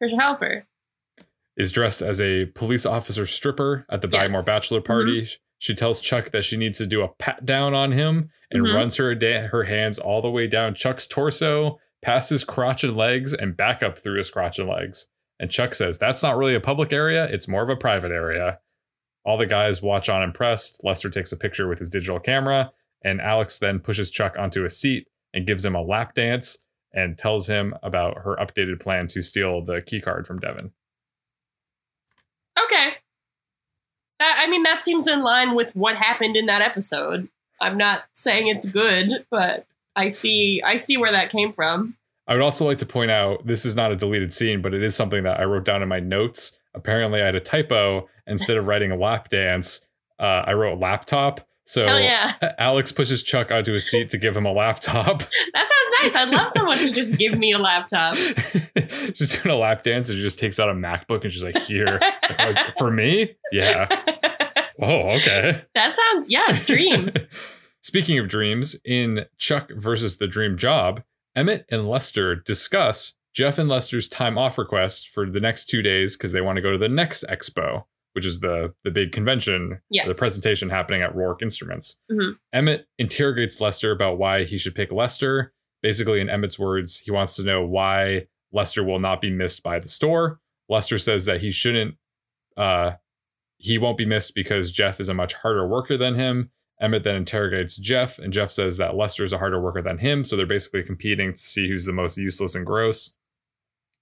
[0.01, 0.63] Tricia Helfer.
[1.57, 4.13] Is dressed as a police officer stripper at the Yes.
[4.21, 4.27] Mm-hmm.
[4.29, 5.27] Buy More bachelor party.
[5.57, 8.75] She tells Chuck that she needs to do a pat down on him and Mhm.
[8.75, 12.95] runs her da- her hands all the way down Chuck's torso, past his crotch and
[12.95, 15.07] legs, and back up through his crotch and legs.
[15.39, 18.59] And Chuck says that's not really a public area; it's more of a private area.
[19.25, 20.83] All the guys watch on impressed.
[20.83, 22.71] Lester takes a picture with his digital camera,
[23.03, 26.59] and Alex then pushes Chuck onto a seat and gives him a lap dance
[26.93, 30.71] and tells him about her updated plan to steal the key card from Devon.
[32.65, 32.93] Okay.
[34.19, 37.29] That, I mean, that seems in line with what happened in that episode.
[37.61, 41.95] I'm not saying it's good, but I see I see where that came from.
[42.27, 44.83] I would also like to point out this is not a deleted scene, but it
[44.83, 46.57] is something that I wrote down in my notes.
[46.73, 48.09] Apparently, I had a typo.
[48.27, 49.85] Instead of writing a lap dance,
[50.19, 51.47] uh, I wrote laptop.
[51.67, 52.33] So yeah.
[52.57, 55.23] Alex pushes Chuck onto a seat to give him a laptop.
[55.53, 56.15] That sounds nice.
[56.15, 58.15] I'd love someone to just give me a laptop.
[59.13, 61.57] she's doing a lap dance, and she just takes out a MacBook and she's like,
[61.57, 61.99] "Here,
[62.39, 63.87] was- for me, yeah."
[64.81, 65.63] Oh, okay.
[65.73, 67.11] that sounds yeah, dream.
[67.81, 71.01] Speaking of dreams, in Chuck versus the Dream Job,
[71.35, 76.15] Emmett and Lester discuss Jeff and Lester's time off request for the next two days
[76.15, 77.85] because they want to go to the next expo,
[78.17, 80.07] which is the the big convention, Yes.
[80.07, 81.97] the presentation happening at Roark Instruments.
[82.11, 82.39] Mhm.
[82.51, 85.53] Emmett interrogates Lester about why he should pick Lester.
[85.83, 89.77] Basically, in Emmett's words, he wants to know why Lester will not be missed by
[89.77, 90.39] the store.
[90.67, 91.95] Lester says that he shouldn't,
[92.57, 92.93] uh,
[93.59, 96.49] he won't be missed because Jeff is a much harder worker than him.
[96.81, 100.23] Emmett then interrogates Jeff, and Jeff says that Lester is a harder worker than him,
[100.23, 103.13] so they're basically competing to see who's the most useless and gross.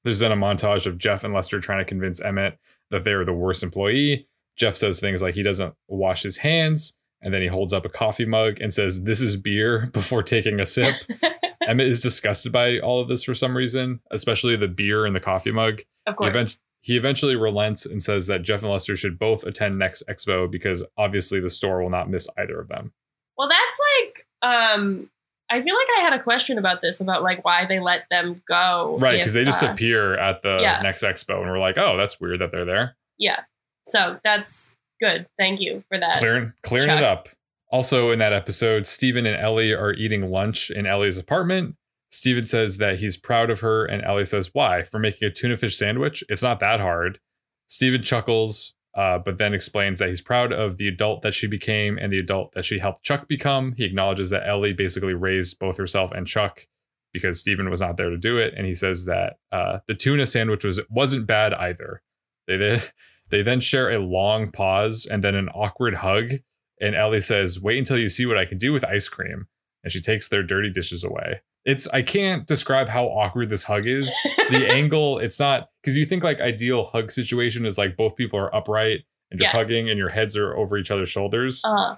[0.06, 2.58] There's then a montage of Jeff and Lester trying to convince Emmett
[2.96, 4.28] that they are the worst employee.
[4.58, 7.90] Jeff says things like he doesn't wash his hands, and then he holds up a
[7.90, 10.96] coffee mug and says, This is beer before taking a sip.
[11.68, 15.20] Emmett is disgusted by all of this for some reason, especially the beer and the
[15.20, 15.82] coffee mug.
[16.06, 16.30] of He, course.
[16.30, 20.50] event- he eventually relents and says that Jeff and Lester should both attend next expo
[20.50, 22.94] because obviously the store will not miss either of them.
[23.38, 25.10] Well, that's like um
[25.50, 28.42] I feel like I had a question about this about like why they let them
[28.48, 28.98] go.
[29.00, 30.82] Right, because they just uh, appear at the yeah.
[30.82, 32.96] next expo and we're like, oh, that's weird that they're there.
[33.18, 33.42] yeah.
[33.88, 35.28] So that's good.
[35.38, 36.18] Thank you for that.
[36.18, 36.98] Clearing clearing Chuck.
[36.98, 37.30] it up.
[37.72, 41.76] Also in that episode, Steven and Ellie are eating lunch in Ellie's apartment.
[42.10, 44.84] Steven says that he's proud of her, and Ellie says, Why?
[44.84, 46.24] For making a tuna fish sandwich?
[46.30, 47.20] It's not that hard.
[47.68, 51.98] Steven chuckles, uh, but then explains that he's proud of the adult that she became
[51.98, 53.74] and the adult that she helped Chuck become.
[53.78, 56.68] He acknowledges that Ellie basically raised both herself and Chuck
[57.12, 58.54] because Steven was not there to do it.
[58.56, 62.02] And he says that uh, the tuna sandwich was wasn't bad either.
[62.48, 62.82] They then
[63.30, 66.36] they then share a long pause and then an awkward hug.
[66.80, 69.48] And Ellie says, "Wait until you see what I can do with ice cream."
[69.84, 71.42] And she takes their dirty dishes away.
[71.66, 74.14] It's I can't describe how awkward this hug is.
[74.52, 78.40] The angle, it's not because you think like ideal hug situation is like both people
[78.40, 79.02] are upright
[79.32, 79.64] and you're Yes.
[79.64, 81.62] hugging and your heads are over each other's shoulders.
[81.66, 81.96] Uh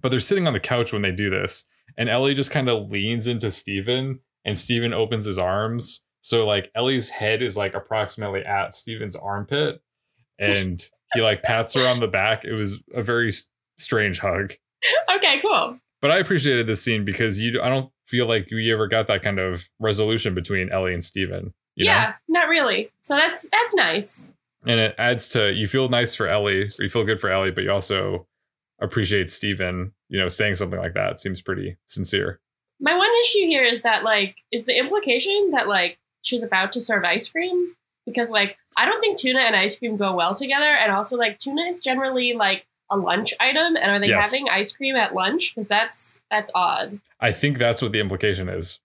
[0.00, 1.66] but they're sitting on the couch when they do this.
[1.96, 6.02] And Ellie just kind of leans into Steven and Steven opens his arms.
[6.22, 9.80] So like Ellie's head is like approximately at Steven's armpit
[10.38, 10.82] and
[11.12, 12.44] he like pats her on the back.
[12.44, 13.30] It was a very
[13.78, 14.54] strange hug.
[15.14, 15.78] okay, cool.
[16.00, 19.22] But I appreciated this scene because you I don't feel like we ever got that
[19.22, 21.54] kind of resolution between Ellie and Steven.
[21.74, 21.90] You know?
[21.92, 22.90] yeah, not really.
[23.00, 24.32] So that's that's nice.
[24.66, 27.64] And it adds to you feel nice for Ellie, you feel good for Ellie, but
[27.64, 28.26] you also
[28.80, 31.12] appreciate Steven, you know, saying something like that.
[31.12, 32.40] It seems pretty sincere.
[32.80, 36.80] My one issue here is that like is the implication that like she's about to
[36.80, 37.74] serve ice cream
[38.06, 41.38] because like I don't think tuna and ice cream go well together and also like
[41.38, 44.30] tuna is generally like a lunch item and are they Yes.
[44.30, 47.00] having ice cream at lunch because that's that's odd.
[47.24, 48.80] I think that's what the implication is.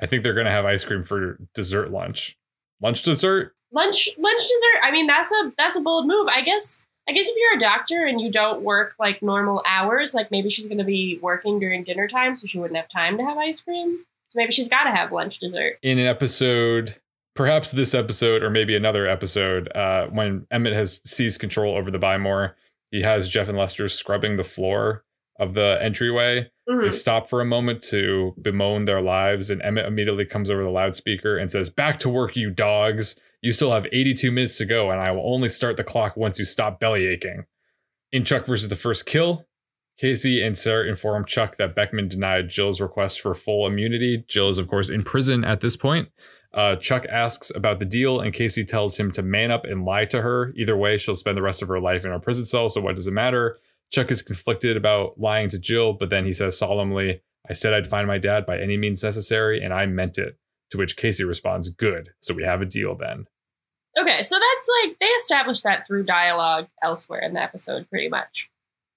[0.00, 2.36] I think they're going to have ice cream for dessert lunch.
[2.82, 3.54] Lunch dessert?
[3.72, 4.82] Lunch lunch dessert.
[4.82, 6.26] I mean that's a that's a bold move.
[6.26, 10.12] I guess I guess if you're a doctor and you don't work like normal hours,
[10.12, 13.16] like maybe she's going to be working during dinner time so she wouldn't have time
[13.16, 14.04] to have ice cream.
[14.28, 15.78] So maybe she's got to have lunch dessert.
[15.80, 16.96] In an episode,
[17.36, 21.98] perhaps this episode or maybe another episode, uh, when Emmett has seized control over the
[21.98, 22.56] Buy More,
[22.90, 25.04] he has Jeff and Lester scrubbing the floor
[25.38, 26.50] of the entryway.
[26.68, 26.82] Mhm.
[26.82, 30.70] They stop for a moment to bemoan their lives, and Emmett immediately comes over the
[30.70, 33.18] loudspeaker and says, Back to work, you dogs.
[33.40, 36.38] You still have 82 minutes to go, and I will only start the clock once
[36.38, 37.44] you stop belly aching.
[38.10, 39.46] In Chuck versus the First Kill,
[39.96, 44.24] Casey and Sarah inform Chuck that Beckman denied Jill's request for full immunity.
[44.28, 46.08] Jill is, of course, in prison at this point.
[46.52, 50.06] Uh, Chuck asks about the deal, and Casey tells him to man up and lie
[50.06, 50.52] to her.
[50.56, 52.96] Either way, she'll spend the rest of her life in a prison cell, so what
[52.96, 53.58] does it matter?
[53.90, 57.86] Chuck is conflicted about lying to Jill, but then he says solemnly, I said I'd
[57.86, 60.36] find my dad by any means necessary, and I meant it.
[60.72, 63.26] To which Casey responds, Good, so we have a deal then.
[63.98, 68.50] Okay, so that's like they established that through dialogue elsewhere in the episode, pretty much.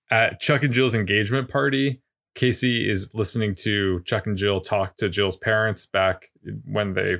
[0.10, 2.02] At Chuck and Jill's engagement party,
[2.36, 6.26] Casey is listening to Chuck and Jill talk to Jill's parents back
[6.66, 7.18] when they,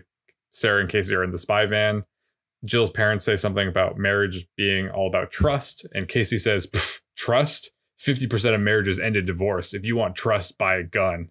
[0.52, 2.04] Sarah and Casey are in the spy van.
[2.66, 7.70] Jill's parents say something about marriage being all about trust, and Casey says, "Pff, Trust?
[8.00, 9.76] 50% of marriages end in divorce.
[9.76, 11.30] If you want trust, buy a gun.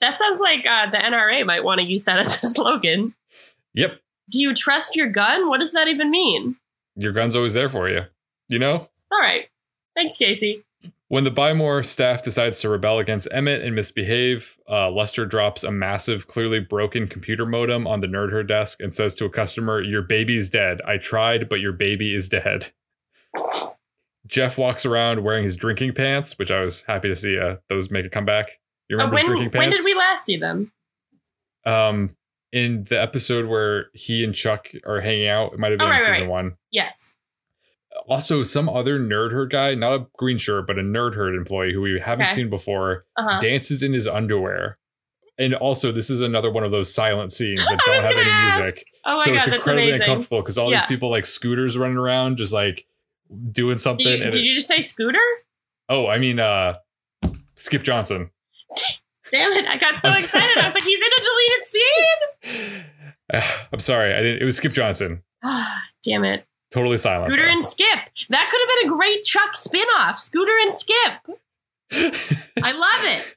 [0.00, 3.14] That sounds like uh, the NRA might want to use that as a slogan.
[3.74, 5.48] Yep, Do you trust your gun?
[5.48, 6.56] What does that even mean?
[6.96, 8.02] your gun's always there for you.
[8.48, 8.88] You know?
[9.12, 9.46] All right.
[9.94, 10.64] Thanks, Casey.
[11.06, 15.62] When the Buy More staff decides to rebel against Emmett and misbehave, uh, Lester drops
[15.62, 19.30] a massive, clearly broken computer modem on the Nerd Herd desk and says to a
[19.30, 20.80] customer, Your baby's dead.
[20.86, 22.72] I tried, but your baby is dead.
[24.26, 27.90] Jeff walks around wearing his drinking pants, which I was happy to see uh, those
[27.90, 28.60] make a comeback.
[28.88, 30.72] You Uh, remember his when drinking when did we last see them?
[31.64, 32.16] um,
[32.52, 35.90] in the episode where he and Chuck are hanging out, it might have been Oh,
[35.90, 36.30] right, in season right.
[36.30, 36.56] one.
[36.70, 37.14] Yes.
[38.08, 41.72] Also, some other Nerd Herd guy, not a green shirt, but a Nerd Herd employee
[41.72, 42.34] who we haven't Okay.
[42.34, 43.40] seen before, Uh huh.
[43.40, 44.78] dances in his underwear.
[45.38, 48.58] And also, this is another one of those silent scenes that don't have any ask.
[48.60, 48.86] music.
[49.04, 50.02] Oh my so god, it's incredibly amazing.
[50.08, 50.78] uncomfortable because all Yeah.
[50.78, 52.86] these people like scooters running around, just like
[53.52, 54.04] doing something.
[54.06, 55.18] Did, you, did it- you just say scooter?
[55.88, 56.74] oh, I mean, uh,
[57.56, 58.30] Skip Johnson.
[59.32, 59.66] Damn it!
[59.66, 60.58] I got so I'm excited.
[60.58, 62.84] I was like, he's in a deleted scene.
[63.72, 64.42] I'm sorry, I didn't.
[64.42, 65.22] It was Skip Johnson.
[65.44, 66.44] Ah, Damn it!
[66.72, 67.26] Totally silent.
[67.30, 67.52] Scooter though.
[67.52, 67.98] and Skip.
[68.30, 70.18] That could have been a great Chuck spin-off.
[70.18, 71.38] Scooter and Skip.
[72.62, 73.36] I love it.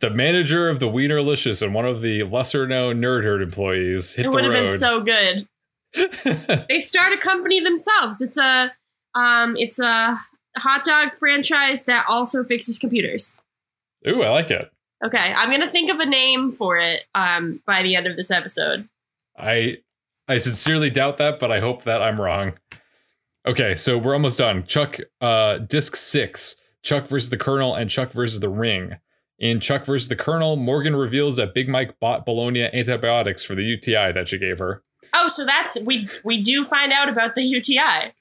[0.00, 4.24] the manager of the Wienerlicious and one of the lesser known Nerd Herd employees hit
[4.26, 4.66] It the would have road.
[4.66, 5.46] been so good.
[6.68, 8.20] They start a company themselves.
[8.22, 8.72] It's a
[9.14, 10.20] um, it's a
[10.56, 13.40] hot dog franchise that also fixes computers.
[14.06, 14.70] Ooh, I like it.
[15.04, 18.30] Okay, I'm gonna think of a name for it um, by the end of this
[18.30, 18.88] episode.
[19.36, 19.78] I
[20.28, 22.54] I sincerely doubt that, but I hope that I'm wrong.
[23.44, 24.64] Okay, so we're almost done.
[24.64, 28.96] Chuck, uh, disc six: Chuck versus the Colonel and Chuck versus the Ring.
[29.38, 33.64] In Chuck versus the Colonel, Morgan reveals that Big Mike bought Bolonia antibiotics for the
[33.64, 34.84] UTI that she gave her.
[35.12, 38.12] Oh, so that's we we do find out about the UTI.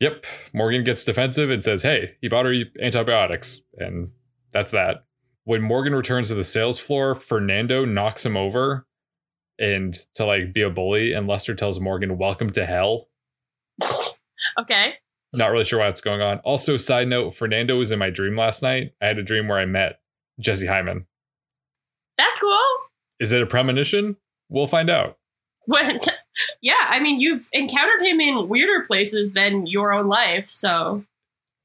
[0.00, 4.12] Yep, Morgan gets defensive and says, "Hey, he bought her antibiotics," and
[4.52, 5.04] that's that.
[5.44, 8.86] When Morgan returns to the sales floor, Fernando knocks him over
[9.58, 13.08] and to like be a bully, and Lester tells Morgan, "Welcome to hell."
[14.58, 14.94] Okay.
[15.34, 16.38] Not really sure why that's going on.
[16.38, 18.92] Also, side note, Fernando was in my dream last night.
[19.00, 20.00] I had a dream where I met
[20.40, 21.06] Jesse Heiman.
[22.16, 22.58] That's cool.
[23.20, 24.16] Is it a premonition?
[24.48, 25.18] We'll find out.
[26.60, 31.04] Yeah, I mean, you've encountered him in weirder places than your own life, so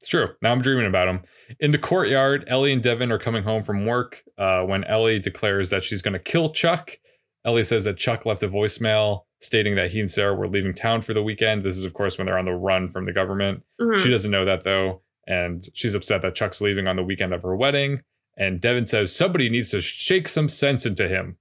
[0.00, 0.28] It's true.
[0.42, 1.20] Now I'm dreaming about him.
[1.60, 5.70] In the courtyard, Ellie and Devon are coming home from work uh, when Ellie declares
[5.70, 6.98] that she's going to kill Chuck.
[7.44, 11.02] Ellie says that Chuck left a voicemail stating that he and Sarah were leaving town
[11.02, 11.62] for the weekend.
[11.62, 13.62] This is, of course, when they're on the run from the government.
[13.80, 13.96] mhm.
[13.98, 17.42] She doesn't know that though, and she's upset that Chuck's leaving on the weekend of
[17.42, 18.02] her wedding.
[18.36, 21.36] And Devon says somebody needs to shake some sense into him.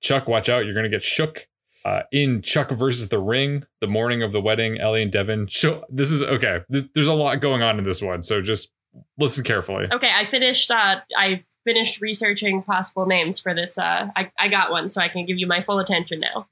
[0.00, 0.64] Chuck, watch out!
[0.64, 1.46] You're gonna get shook.
[1.84, 5.48] Uh, in Chuck versus the Ring, the morning of the wedding, Ellie and Devon.
[5.48, 6.60] Show, this is okay.
[6.68, 8.70] This, there's a lot going on in this one, so just
[9.18, 9.88] listen carefully.
[9.90, 10.10] okay.
[10.14, 10.70] I finished.
[10.70, 13.78] Uh, I finished researching possible names for this.
[13.78, 16.46] Uh, I I got one, so I can give you my full attention now.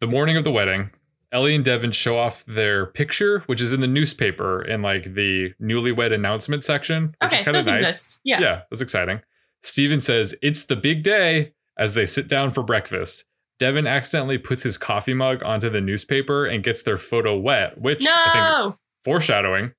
[0.00, 0.90] The morning of the wedding,
[1.32, 5.54] Ellie and Devon show off their picture, which is in the newspaper in like the
[5.60, 7.80] newlywed announcement section, which is kind of nice.
[7.80, 8.20] exist.
[8.24, 8.40] Yeah.
[8.40, 9.20] Yeah, that's exciting.
[9.62, 13.24] Steven says, It's the big day as they sit down for breakfast.
[13.60, 18.04] Devon accidentally puts his coffee mug onto the newspaper and gets their photo wet, which
[18.06, 18.78] I think No.
[19.04, 19.72] foreshadowing.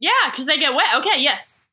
[0.00, 0.86] Yeah, because they get wet.
[0.96, 1.20] Okay.
[1.20, 1.66] Yes.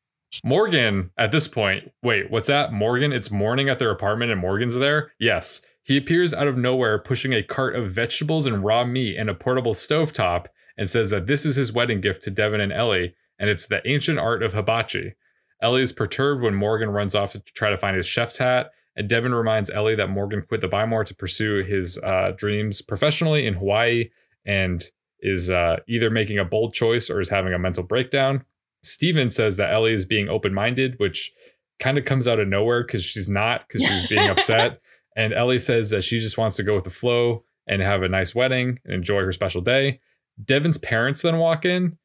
[0.44, 2.72] Morgan, at this point, wait, what's that?
[2.72, 5.12] Morgan, it's morning at their apartment and Morgan's there?
[5.18, 5.62] Yes.
[5.82, 9.34] He appears out of nowhere pushing a cart of vegetables and raw meat and a
[9.34, 10.46] portable stovetop
[10.76, 13.86] and says that this is his wedding gift to Devon and Ellie, and it's the
[13.88, 15.14] ancient art of hibachi.
[15.62, 19.08] Ellie is perturbed when Morgan runs off to try to find his chef's hat, and
[19.08, 23.46] Devon reminds Ellie that Morgan quit the Buy More to pursue his uh, dreams professionally
[23.46, 24.10] in Hawaii
[24.44, 24.82] and
[25.20, 28.44] is uh, either making a bold choice or is having a mental breakdown.
[28.82, 31.32] Steven says that Ellie is being open minded, which
[31.78, 34.80] kind of comes out of nowhere because she's not, because she's being upset.
[35.18, 38.08] And Ellie says that she just wants to go with the flow and have a
[38.08, 39.98] nice wedding and enjoy her special day.
[40.44, 41.96] Devon's parents then walk in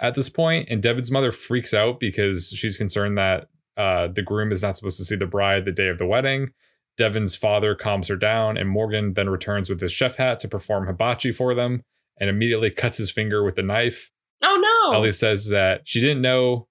[0.00, 4.52] at this point, and Devon's mother freaks out because she's concerned that uh, the groom
[4.52, 6.50] is not supposed to see the bride the day of the wedding.
[6.96, 10.86] Devon's father calms her down, and Morgan then returns with his chef hat to perform
[10.86, 11.82] hibachi for them
[12.18, 14.10] and immediately cuts his finger with the knife.
[14.42, 14.96] Oh no.
[14.96, 16.68] Ellie says that she didn't know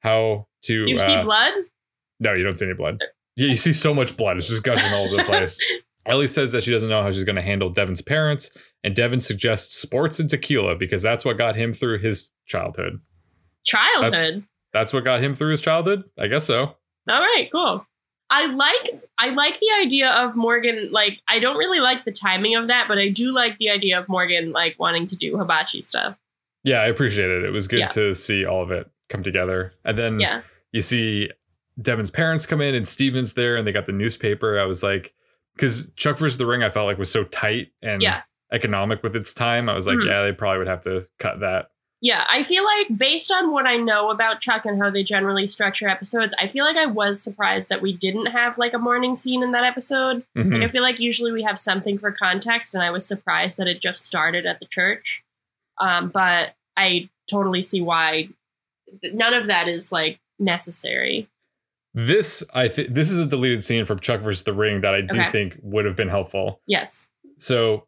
[0.00, 0.88] how to.
[0.88, 1.52] You uh, see blood?
[2.18, 3.00] no, you don't see any blood.
[3.36, 4.36] Yeah, you see so much blood.
[4.36, 5.58] It's just gushing all over the place.
[6.06, 8.50] Ellie says that she doesn't know how she's going to handle Devon's parents,
[8.82, 13.00] and Devon suggests sports and tequila because that's what got him through his childhood.
[13.64, 14.44] Childhood.
[14.72, 16.04] That's what got him through his childhood?
[16.18, 16.76] I guess so.
[17.08, 17.86] All right, cool.
[18.32, 22.54] I like I like the idea of Morgan like I don't really like the timing
[22.54, 25.82] of that, but I do like the idea of Morgan like wanting to do hibachi
[25.82, 26.16] stuff.
[26.62, 27.42] Yeah, I appreciate it.
[27.42, 27.86] It was good Yeah.
[27.88, 29.72] to see all of it come together.
[29.84, 30.42] And then Yeah.
[30.70, 31.30] you see
[31.80, 34.60] Devon's parents come in and Steven's there and they got the newspaper.
[34.60, 35.12] I was like,
[35.56, 38.22] because Chuck versus the Ring, I felt like was so tight and Yeah.
[38.52, 39.68] economic with its time.
[39.68, 40.06] I was like, Mhm.
[40.06, 41.70] yeah, they probably would have to cut that.
[42.02, 45.46] Yeah, I feel like based on what I know about Chuck and how they generally
[45.46, 49.14] structure episodes, I feel like I was surprised that we didn't have like a morning
[49.14, 50.24] scene in that episode.
[50.36, 50.52] Mhm.
[50.54, 53.68] Like I feel like usually we have something for context, and I was surprised that
[53.68, 55.22] it just started at the church.
[55.78, 58.28] Um, but I totally see why
[59.02, 61.28] none of that is like necessary.
[61.92, 65.02] This I think this is a deleted scene from Chuck versus the Ring that I
[65.02, 65.30] do Okay.
[65.30, 66.60] think would have been helpful.
[66.66, 67.08] Yes.
[67.38, 67.86] So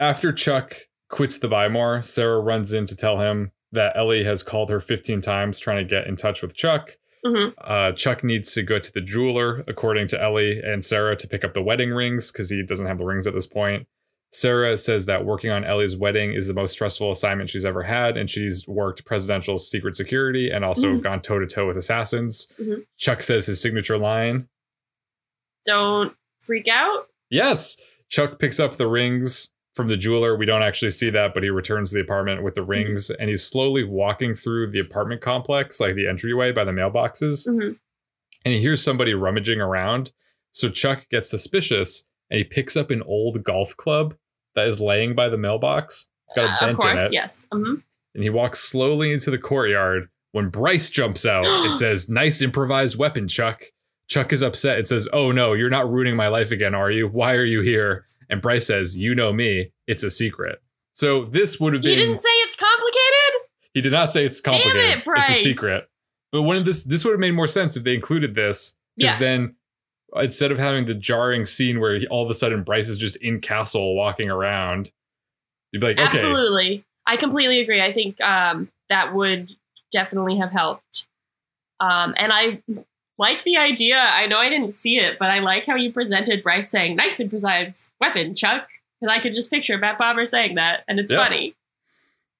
[0.00, 0.74] after Chuck
[1.08, 4.80] quits the Buy More, Sarah runs in to tell him that Ellie has called her
[4.80, 6.96] 15 times trying to get in touch with Chuck.
[7.24, 11.26] hmm Uh, Chuck needs to go to the jeweler, according to Ellie and Sarah, to
[11.28, 13.86] pick up the wedding rings because he doesn't have the rings at this point.
[14.30, 18.16] Sarah says that working on Ellie's wedding is the most stressful assignment she's ever had,
[18.18, 21.02] and she's worked presidential secret security and also Mhm.
[21.02, 22.46] gone toe to toe with assassins.
[22.60, 22.84] Mhm.
[22.98, 24.48] Chuck says his signature line
[25.64, 27.08] Don't freak out.
[27.30, 27.78] Yes.
[28.08, 30.36] Chuck picks up the rings from the jeweler.
[30.36, 33.30] We don't actually see that, but he returns to the apartment with the rings and
[33.30, 37.48] he's slowly walking through the apartment complex, like the entryway by the mailboxes.
[37.48, 37.72] hmm
[38.44, 40.12] And he hears somebody rummaging around.
[40.52, 44.14] So Chuck gets suspicious and he picks up an old golf club
[44.54, 46.08] that is laying by the mailbox.
[46.26, 47.12] It's got a Uh, bent of course, in it.
[47.12, 47.46] yes.
[47.52, 47.74] hmm
[48.14, 50.08] And he walks slowly into the courtyard.
[50.32, 53.62] When Bryce jumps out, it says, Nice improvised weapon, Chuck.
[54.08, 54.78] Chuck is upset.
[54.78, 57.06] It says, Oh no, you're not ruining my life again, are you?
[57.08, 58.04] Why are you here?
[58.30, 59.72] And Bryce says, You know me.
[59.86, 60.60] It's a secret.
[60.92, 61.98] So this would have been.
[61.98, 63.48] didn't say it's complicated.
[63.74, 64.80] He did not say it's complicated.
[64.98, 65.88] it, it's a secret.
[66.32, 69.18] But when this this would have made more sense if they included this, because Yeah.
[69.18, 69.54] then
[70.16, 73.16] instead of having the jarring scene where he, all of a sudden Bryce is just
[73.16, 74.90] in castle walking around,
[75.70, 76.84] you'd be like, okay, Absolutely.
[77.06, 77.82] I completely agree.
[77.82, 79.52] I think um, that would
[79.92, 81.06] definitely have helped.
[81.80, 82.62] Um, and I
[83.18, 83.96] like the idea.
[83.98, 87.18] I know I didn't see it, but I like how you presented Bryce saying, nice
[87.20, 88.68] improvised weapon, Chuck.
[89.00, 91.24] Because I could just picture Matt Bomer saying that, and it's Yeah.
[91.24, 91.54] funny.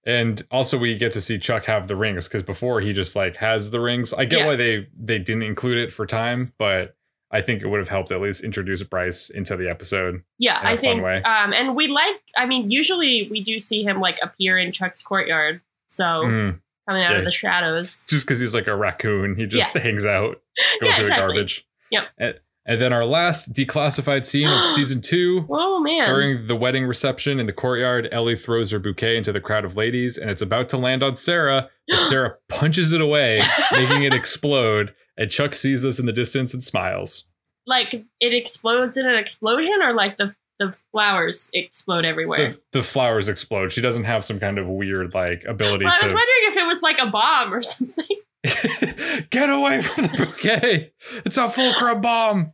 [0.06, 3.36] and also we get to see Chuck have the rings because before he just like
[3.36, 4.14] has the rings.
[4.14, 4.46] I get Yeah.
[4.46, 6.94] why they they didn't include it for time, but
[7.30, 10.22] I think it would have helped at least introduce Bryce into the episode.
[10.38, 11.02] Yeah, I think.
[11.02, 15.02] Um, and we like, I mean, usually we do see him like appear in Chuck's
[15.02, 15.60] courtyard.
[15.88, 16.60] So Mm.
[16.88, 17.18] Coming out Yeah.
[17.18, 18.06] of the shadows.
[18.08, 20.40] Just because he's like a raccoon, he just hangs out,
[20.80, 21.04] go Yeah, through exactly.
[21.04, 21.66] the garbage.
[21.90, 22.02] Yep.
[22.18, 22.34] And,
[22.66, 25.46] and then our last declassified scene of season two.
[25.50, 26.04] Oh, man.
[26.06, 29.76] During the wedding reception in the courtyard, Ellie throws her bouquet into the crowd of
[29.76, 33.40] ladies, and it's about to land on Sarah, but Sarah punches it away,
[33.72, 34.94] making it explode.
[35.16, 37.24] And Chuck sees this in the distance and smiles.
[37.66, 42.50] like it explodes in an explosion, or like the, the flowers explode everywhere?
[42.72, 43.72] The, the flowers explode.
[43.72, 46.56] She doesn't have some kind of weird like ability Well, I was to wondering if
[46.56, 48.06] it was like a bomb or something.
[49.30, 50.92] get away from the bouquet.
[51.24, 52.52] It's a fulcrum bomb.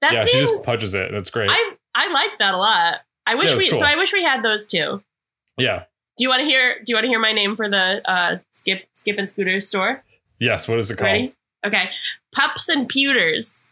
[0.00, 1.50] That yeah, she just punches it, and it's great.
[1.50, 3.00] I I like that a lot.
[3.26, 3.70] I wish Yeah, we.
[3.70, 3.80] cool.
[3.80, 5.02] So I wish we had those too.
[5.58, 5.84] yeah.
[6.18, 6.76] Do you want to hear?
[6.78, 10.04] Do you want to hear my name for the uh, Skip Skip and Scooter store?
[10.38, 10.68] Yes.
[10.68, 11.06] What is it called?
[11.10, 11.34] Ready?
[11.66, 11.90] Okay,
[12.34, 13.71] Pups and Pewters.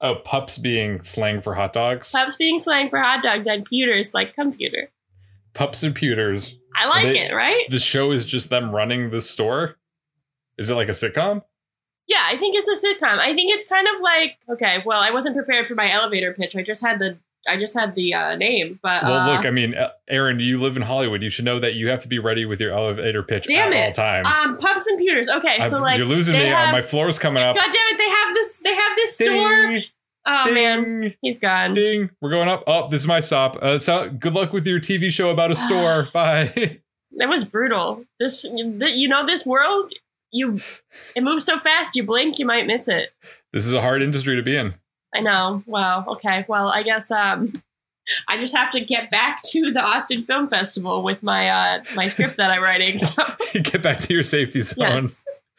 [0.00, 2.12] Oh, pups being slang for hot dogs.
[2.12, 4.90] Pups being slang for hot dogs and pewters like computer.
[5.54, 6.54] Pups and pewters.
[6.76, 7.64] I like They- it, right?
[7.70, 9.76] The show is just them running the store.
[10.58, 11.42] Is it like a sitcom?
[12.06, 13.18] Yeah, I think it's a sitcom.
[13.18, 14.82] I think it's kind of like okay.
[14.84, 16.54] Well, I wasn't prepared for my elevator pitch.
[16.54, 17.18] I just had the
[17.48, 20.60] I just had the uh, name, but Well, uh, look, I mean, uh, Erin, you
[20.60, 21.22] live in Hollywood.
[21.22, 23.78] You should know that you have to be ready with your elevator pitch Damn at
[23.78, 23.98] it.
[23.98, 24.28] all times.
[24.44, 25.28] um, pups and pewters.
[25.28, 26.46] Okay, so I'm- like you're losing me.
[26.46, 27.56] Have, my floor's coming up.
[27.56, 27.98] God damn it!
[27.98, 28.60] They have this.
[28.64, 29.78] They have this store.
[30.28, 31.72] Oh ding, man, he's gone.
[31.72, 32.10] ding.
[32.20, 32.64] We're going up.
[32.66, 33.56] Oh, this is my stop.
[33.62, 36.08] Uh, so, good luck with your TV show about a store.
[36.12, 36.80] Bye.
[37.18, 38.04] That was brutal.
[38.20, 39.90] This, th- you know, this world,
[40.32, 40.60] you,
[41.14, 41.96] it moves so fast.
[41.96, 43.14] You blink, you might miss it.
[43.54, 44.74] this is a hard industry to be in.
[45.14, 45.62] I know.
[45.66, 46.04] Wow.
[46.08, 46.44] Okay.
[46.48, 47.52] Well, I guess um,
[48.28, 52.08] I just have to get back to the Austin Film Festival with my uh my
[52.08, 52.98] script that I'm writing.
[52.98, 54.78] So Get back to your safety zone.
[54.98, 55.24] yes,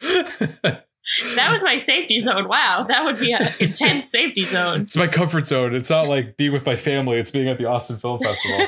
[1.36, 2.48] that was my safety zone.
[2.48, 4.82] Wow, that would be an intense safety zone.
[4.82, 5.74] it's my comfort zone.
[5.74, 7.18] It's not like being with my family.
[7.18, 8.66] It's being at the Austin Film Festival.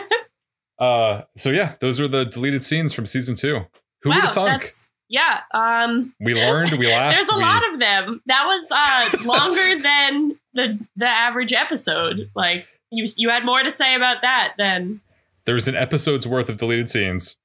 [0.78, 3.61] uh, so yeah, those are the deleted scenes from season two.
[4.03, 4.49] Who would have thunk?
[4.62, 5.41] that's yeah.
[5.53, 6.72] Um, We learned.
[6.72, 7.16] We laughed.
[7.16, 8.22] there's a we- lot of them.
[8.26, 12.30] That was uh longer than the the average episode.
[12.34, 15.01] Like you you had more to say about that than
[15.44, 17.38] There was an episode's worth of deleted scenes.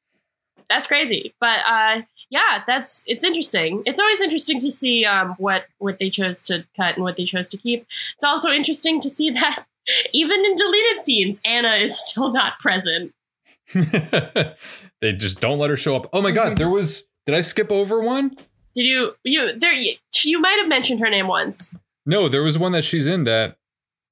[0.69, 1.33] that's crazy.
[1.39, 3.83] But uh, yeah, that's it's interesting.
[3.85, 7.25] It's always interesting to see um, what what they chose to cut and what they
[7.25, 7.85] chose to keep.
[8.15, 9.65] It's also interesting to see that
[10.13, 13.13] even in deleted scenes, Anna is still not present.
[15.01, 16.09] they just don't let her show up.
[16.13, 17.05] Oh my god, there was.
[17.25, 18.35] Did I skip over one?
[18.75, 21.75] Did you you there you, you might have mentioned her name once.
[22.05, 23.57] No, there was one that she's in that.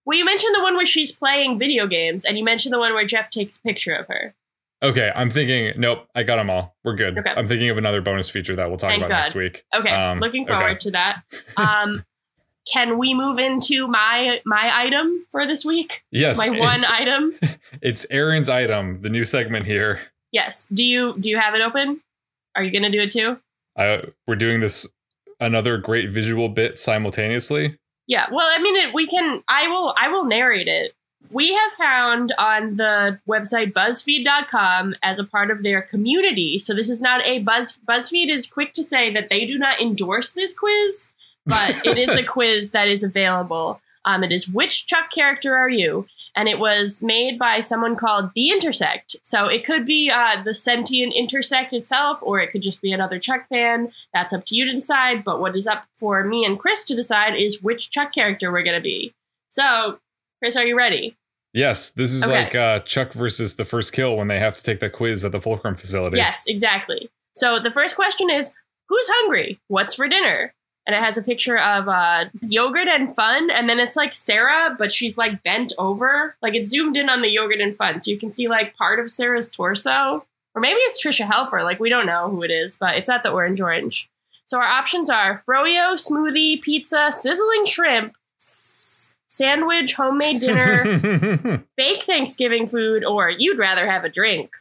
[0.05, 2.93] Well, you mentioned the one where she's playing video games, and you mentioned the one
[2.93, 4.33] where Jeff takes a picture of her.
[4.81, 5.79] Okay, I'm thinking.
[5.79, 6.75] Nope, I got them all.
[6.83, 7.17] We're good.
[7.17, 7.29] Okay.
[7.29, 9.17] I'm thinking of another bonus feature that we'll talk Thank about God.
[9.19, 9.63] next week.
[9.73, 10.53] Okay, Um, looking okay.
[10.53, 11.21] forward to that.
[11.55, 12.03] Um,
[12.71, 16.03] can we move into my my item for this week?
[16.11, 17.35] Yes, My one item.
[17.81, 20.01] it's Erin's item, the new segment here.
[20.33, 20.67] Yes.
[20.67, 22.01] Do you do you have it open?
[22.55, 23.39] Are you gonna do it too?
[23.77, 24.85] Uh, we're doing this
[25.39, 27.77] another great visual bit simultaneously.
[28.07, 28.27] Yeah.
[28.31, 29.43] Well, I mean, it, we can.
[29.47, 29.93] I will.
[29.97, 30.93] I will narrate it.
[31.31, 36.59] We have found on the website BuzzFeed.com as a part of their community.
[36.59, 37.79] So this is not a Buzz.
[37.87, 41.11] BuzzFeed is quick to say that they do not endorse this quiz,
[41.45, 43.81] but it is a quiz that is available.
[44.05, 46.05] Um, it is which Chuck character are you?
[46.35, 49.15] And it was made by someone called The Intersect.
[49.21, 53.19] So it could be uh, the sentient Intersect itself, or it could just be another
[53.19, 53.91] Chuck fan.
[54.13, 55.23] That's up to you to decide.
[55.23, 58.63] But what is up for me and Chris to decide is which Chuck character we're
[58.63, 59.13] going to be.
[59.49, 59.99] So,
[60.39, 61.15] Chris, are you ready?
[61.53, 62.33] Yes, this is Okay.
[62.45, 65.31] like uh, Chuck versus the first kill when they have to take that quiz at
[65.31, 66.17] the Fulcrum facility.
[66.17, 67.09] Yes, exactly.
[67.35, 68.55] So the first question is
[68.89, 69.59] Who's hungry?
[69.67, 70.53] What's for dinner?
[70.85, 74.75] And it has a picture of uh, yogurt and fun, and then it's like Sarah,
[74.77, 76.35] but she's like bent over.
[76.41, 78.99] Like it's zoomed in on the yogurt and fun, so you can see like part
[78.99, 81.63] of Sarah's torso, or maybe it's Tricia Helfer.
[81.63, 84.09] Like we don't know who it is, but it's at the orange orange.
[84.45, 92.67] So our options are froyo, smoothie, pizza, sizzling shrimp, s- sandwich, homemade dinner, fake Thanksgiving
[92.67, 94.51] food, or you'd rather have a drink.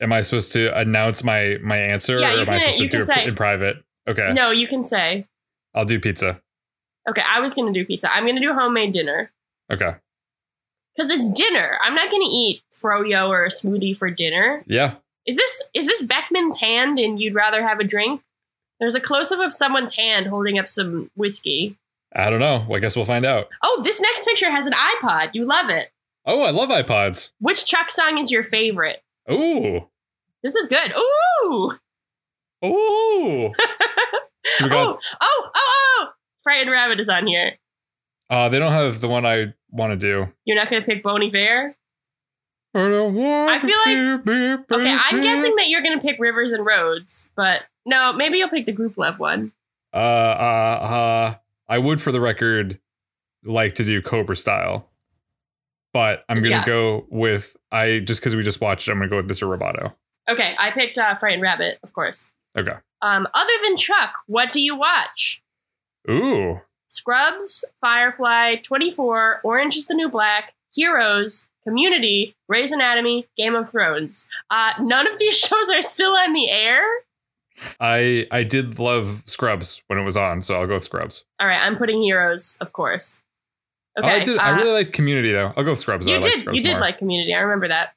[0.00, 2.90] am I supposed to announce my my answer, Yeah, or am I supposed to do
[2.90, 3.76] can it say- in private?
[4.08, 5.26] Okay, No, you can say.
[5.74, 6.40] I'll do pizza.
[7.08, 8.12] Okay, I was gonna do pizza.
[8.12, 9.30] I'm gonna do homemade dinner.
[9.70, 9.94] Okay,
[10.96, 11.78] Because it's dinner.
[11.82, 14.64] I'm not gonna eat froyo or a smoothie for dinner.
[14.66, 14.94] yeah.
[15.26, 18.22] Is this is this Beckman's hand and you'd rather have a drink?
[18.80, 21.76] There's a close up of someone's hand holding up some whiskey.
[22.14, 22.66] I don't know.
[22.74, 23.48] I guess we'll find out.
[23.62, 25.30] Oh, this next picture has an iPod.
[25.34, 25.90] You love it.
[26.24, 27.32] Oh, I love iPods.
[27.40, 29.02] Which Chuck song is your favorite?
[29.30, 29.88] Ooh,
[30.42, 30.92] This is good.
[30.96, 31.72] Ooh.
[32.64, 33.52] Ooh.
[34.46, 34.88] so we got.
[34.88, 36.06] oh, oh, oh, oh.
[36.42, 37.52] Frightened Rabbit is on here.
[38.30, 40.32] Uh, they don't have the one I want to do.
[40.44, 41.76] You're not gonna pick Bon Iver?
[42.74, 43.78] I don't want I feel
[44.26, 44.60] like.
[44.70, 48.66] Okay, I'm guessing that you're gonna pick Rivers and Roads, but no, maybe you'll pick
[48.66, 49.52] the group love one.
[49.94, 50.00] Uh, uh,
[50.82, 51.34] uh,
[51.68, 52.78] I would, for the record,
[53.44, 54.90] like to do Cobra style,
[55.94, 56.66] but I'm gonna Yeah.
[56.66, 58.88] go with I just because we just watched.
[58.88, 59.48] I'm gonna go with Mr.
[59.48, 59.94] Roboto.
[60.28, 62.32] Okay, I picked uh, Frightened Rabbit, of course.
[62.58, 62.76] Okay.
[63.02, 65.42] Um, other than Chuck, what do you watch?
[66.10, 73.70] Ooh, Scrubs, Firefly, 24, Orange is the New Black, Heroes, Community, Grey's Anatomy, Game of
[73.70, 74.28] Thrones.
[74.50, 76.82] Uh, none of these shows are still on the air.
[77.80, 81.24] I I did love Scrubs when it was on, so I'll go with Scrubs.
[81.40, 83.22] All right, I'm putting Heroes, of course.
[83.96, 84.38] Oh, Okay, I did.
[84.38, 85.52] I uh, really liked Community though.
[85.56, 86.06] I'll go with Scrubs.
[86.06, 86.12] though.
[86.12, 86.40] you I like did.
[86.40, 86.80] Scrubs You did more.
[86.80, 87.34] like Community.
[87.34, 87.94] I remember that.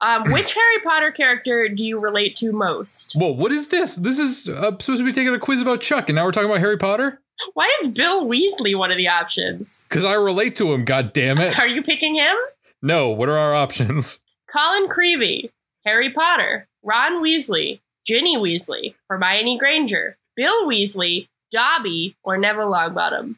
[0.00, 3.14] Um, which Harry Potter character do you relate to most?
[3.14, 3.96] Whoa, what is this?
[3.96, 6.50] This is uh, supposed to be taking a quiz about Chuck, and now we're talking
[6.50, 7.20] about Harry Potter.
[7.54, 9.86] Why is Bill Weasley one of the options?
[9.88, 10.84] Because I relate to him.
[10.84, 11.58] God damn it!
[11.58, 12.36] Are you picking him?
[12.82, 13.08] No.
[13.08, 14.20] What are our options?
[14.52, 15.50] Colin Creevey,
[15.84, 23.36] Harry Potter, Ron Weasley, Ginny Weasley, Hermione Granger, Bill Weasley, Dobby, or Neville Longbottom.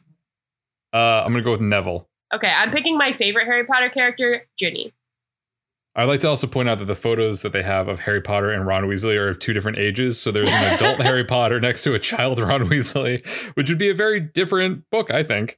[0.93, 2.07] Uh, I'm gonna go with Neville.
[2.33, 4.93] Okay, I'm picking my favorite Harry Potter character, Ginny.
[5.97, 8.51] I'd like to also point out that the photos that they have of Harry Potter
[8.51, 10.21] and Ron Weasley are of two different ages.
[10.21, 13.89] So there's an adult Harry Potter next to a child Ron Weasley, which would be
[13.89, 15.57] a very different book, I think.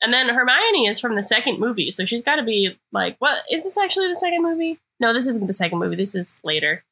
[0.00, 3.42] And then Hermione is from the second movie, so she's got to be like, what?
[3.50, 4.78] Is this actually the second movie?
[5.00, 5.96] No, this isn't the second movie.
[5.96, 6.84] This is later.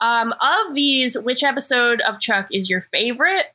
[0.00, 3.46] Um, of these, which episode of Chuck is your favorite?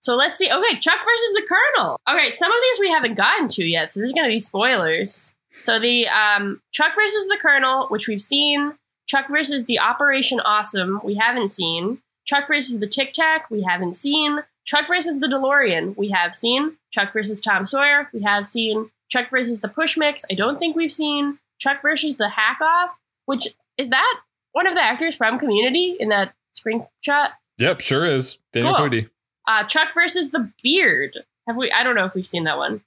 [0.00, 0.50] So let's see.
[0.50, 1.98] Okay, Chuck versus the Colonel.
[2.06, 4.34] All right, some of these we haven't gotten to yet, so this is going to
[4.34, 5.34] be spoilers.
[5.60, 8.74] So the um, Chuck versus the Colonel, which we've seen.
[9.06, 11.98] Chuck versus the Operation Awesome, we haven't seen.
[12.26, 14.44] Chuck versus the Tic Tac, we haven't seen.
[14.64, 16.76] Chuck versus the DeLorean, we have seen.
[16.92, 18.90] Chuck versus Tom Sawyer, we have seen.
[19.10, 21.38] Chuck versus the Push Mix, I don't think we've seen.
[21.58, 24.20] Chuck versus the Hack Off, which is that
[24.52, 27.30] one of the actors from Community in that screenshot?
[27.58, 28.38] Yep, sure is.
[28.52, 28.84] Daniel Cool.
[28.84, 29.08] Cody.
[29.48, 31.18] Uh, Chuck versus the Beard.
[31.48, 31.72] Have we?
[31.72, 32.82] I don't know if we've seen that one.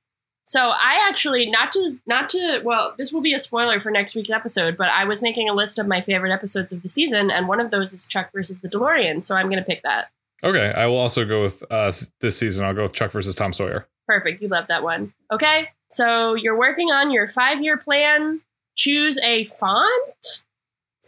[0.46, 4.16] So I actually not to not to well, this will be a spoiler for next
[4.16, 7.32] week's episode, but I was making a list of my favorite episodes of the season,
[7.32, 9.24] and one of those is Chuck versus the DeLorean.
[9.24, 10.10] So I'm going to pick that.
[10.44, 12.66] Okay, I will also go with uh, this season.
[12.66, 13.88] I'll go with Chuck versus Tom Sawyer.
[14.06, 14.42] Perfect.
[14.42, 15.14] You love that one.
[15.32, 15.70] Okay.
[15.90, 18.42] So you're working on your five year plan.
[18.76, 20.44] Choose a font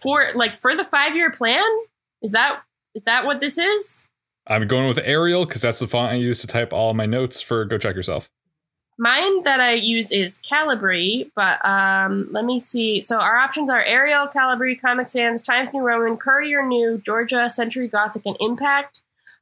[0.02, 1.66] for like for the five year plan.
[2.22, 2.62] Is that
[2.94, 4.08] is that what this is?
[4.48, 7.42] I'm going with Arial because that's the font I use to type all my notes
[7.42, 8.30] for Go Chuck Yourself.
[8.98, 13.02] Mine that I use is Calibri, but um, let me see.
[13.02, 17.90] So our options are Arial, Calibri, Comic Sans, Times New Roman, Courier New, Georgia, Century
[17.90, 19.02] Gothic, and Impact.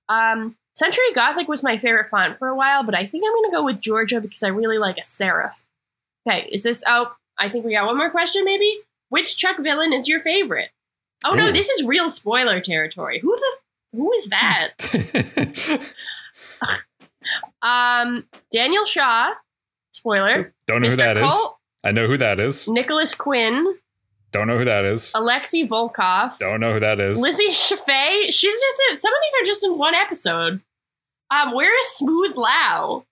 [0.10, 3.52] Um, Century Gothic was my favorite font for a while, but I think I'm going
[3.52, 5.54] to go with Georgia because I really like a serif.
[6.28, 6.84] Okay, is this?
[6.88, 8.80] Oh, I think we got one more question, maybe.
[9.10, 10.72] Which Chuck villain is your favorite?
[11.24, 13.20] Oh no, this is real spoiler territory.
[13.20, 13.98] Who the?
[13.98, 14.72] Who is that?
[17.62, 19.32] Um, Daniel Shaw.
[19.92, 20.54] Spoiler.
[20.68, 20.98] Don't know who Mr.
[20.98, 21.32] that is.
[21.32, 22.68] Colt, I know who that is.
[22.68, 23.76] Nicholas Quinn,
[24.32, 25.12] Don't know who that is.
[25.14, 27.20] Alexei Volkoff, Don't know who that is.
[27.20, 28.26] Lizzie Shafay.
[28.32, 30.62] She's just in, some of these are just in one episode.
[31.30, 33.06] Um, where is Smooth Lau?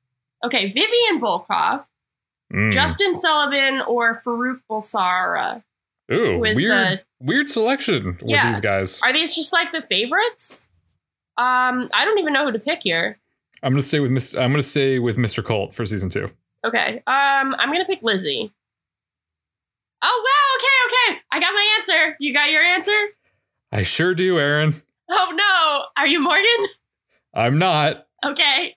[0.44, 1.86] Okay, Vivian Volkoff,
[2.52, 2.72] Mm.
[2.72, 5.64] Justin Sullivan, or Farouk Bulsara.
[6.12, 8.48] Ooh, weird, the- weird selection with Yeah.
[8.48, 9.02] these guys.
[9.04, 10.68] Are these just like the favorites?
[11.38, 13.20] Um, I don't even know who to pick here.
[13.64, 14.42] I'm gonna stay with Mr.
[14.42, 15.44] I'm gonna stay with Mr.
[15.44, 16.30] Colt for season two.
[16.66, 16.98] Okay.
[17.08, 18.52] Um, I'm gonna pick Lizzie.
[20.04, 21.22] Oh wow, okay, okay.
[21.32, 22.18] I got my answer.
[22.20, 22.98] You got your answer?
[23.72, 24.76] I sure do, Erin.
[25.10, 25.84] Oh no.
[26.02, 26.68] Are you Morgan?
[27.34, 28.08] I'm not.
[28.26, 28.76] Okay.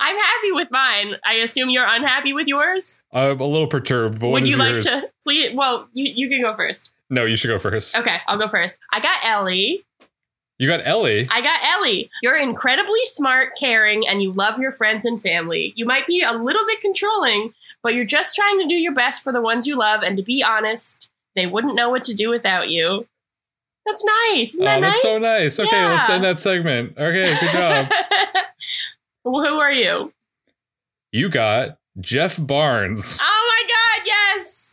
[0.00, 1.14] I'm happy with mine.
[1.24, 3.00] I assume you're unhappy with yours.
[3.12, 4.84] I'm a little perturbed, but Would you like yours?
[4.86, 5.50] to please?
[5.54, 6.90] Well, you, you can go first.
[7.10, 7.96] No, you should go first.
[7.96, 8.78] Okay, I'll go first.
[8.92, 9.84] I got Ellie.
[10.58, 11.28] You got Ellie.
[11.30, 12.10] I got Ellie.
[12.22, 15.72] You're incredibly smart, caring, and you love your friends and family.
[15.76, 19.22] You might be a little bit controlling, but you're just trying to do your best
[19.22, 20.02] for the ones you love.
[20.02, 23.06] And to be honest, they wouldn't know what to do without you.
[23.86, 24.54] That's nice.
[24.54, 25.14] Isn't that oh, that's nice?
[25.14, 25.60] so nice.
[25.60, 26.98] Okay, let's end that segment.
[26.98, 27.90] Okay, good job.
[29.24, 30.12] Well, Who are you?
[31.12, 33.18] you got Jeff Barnes.
[33.22, 33.24] Oh
[33.66, 34.67] my god, yes!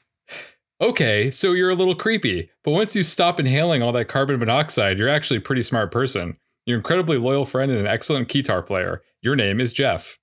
[0.82, 5.00] Okay, so you're a little creepy, but once you stop inhaling all that carbon monoxide,
[5.00, 6.38] you're actually a pretty smart person.
[6.66, 9.02] You're an incredibly loyal friend and an excellent guitar player.
[9.22, 10.18] Your name is Jeff.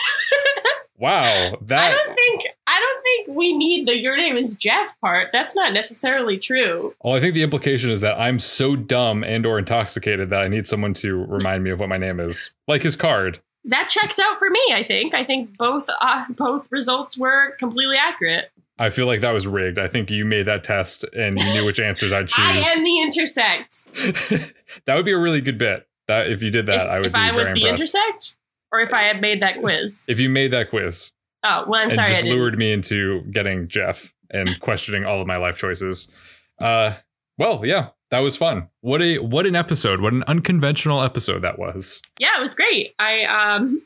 [0.99, 4.93] wow, That I don't think I don't think we need the your name is Jeff
[5.01, 5.31] part.
[5.33, 6.95] That's not necessarily true.
[7.03, 10.49] Well, I think the implication is that I'm so dumb and or intoxicated that I
[10.49, 12.51] need someone to remind me of what my name is.
[12.69, 13.41] Like his card.
[13.65, 14.61] That checks out for me.
[14.75, 15.15] I think.
[15.15, 18.51] I think both uh, both results were completely accurate.
[18.81, 19.79] I feel like that was rigged.
[19.79, 22.45] I think you made that test and you knew which answers I'd choose.
[22.45, 24.55] I am the intersect.
[24.87, 25.87] that would be a really good bit.
[26.09, 27.95] That if you did that, if I would if I was the impressed.
[27.95, 28.37] intersect,
[28.73, 30.07] or if I had made that quiz.
[30.09, 31.13] if you made that quiz
[31.43, 32.09] Oh well, I'm sorry.
[32.11, 36.11] I just lured me into getting Jeff and questioning all of my life choices.
[36.59, 36.95] Uh
[37.39, 38.69] well, yeah, that was fun.
[38.83, 40.01] What a what an episode.
[40.01, 42.03] What an unconventional episode that was.
[42.19, 42.95] Yeah, it was great.
[42.99, 43.83] I um,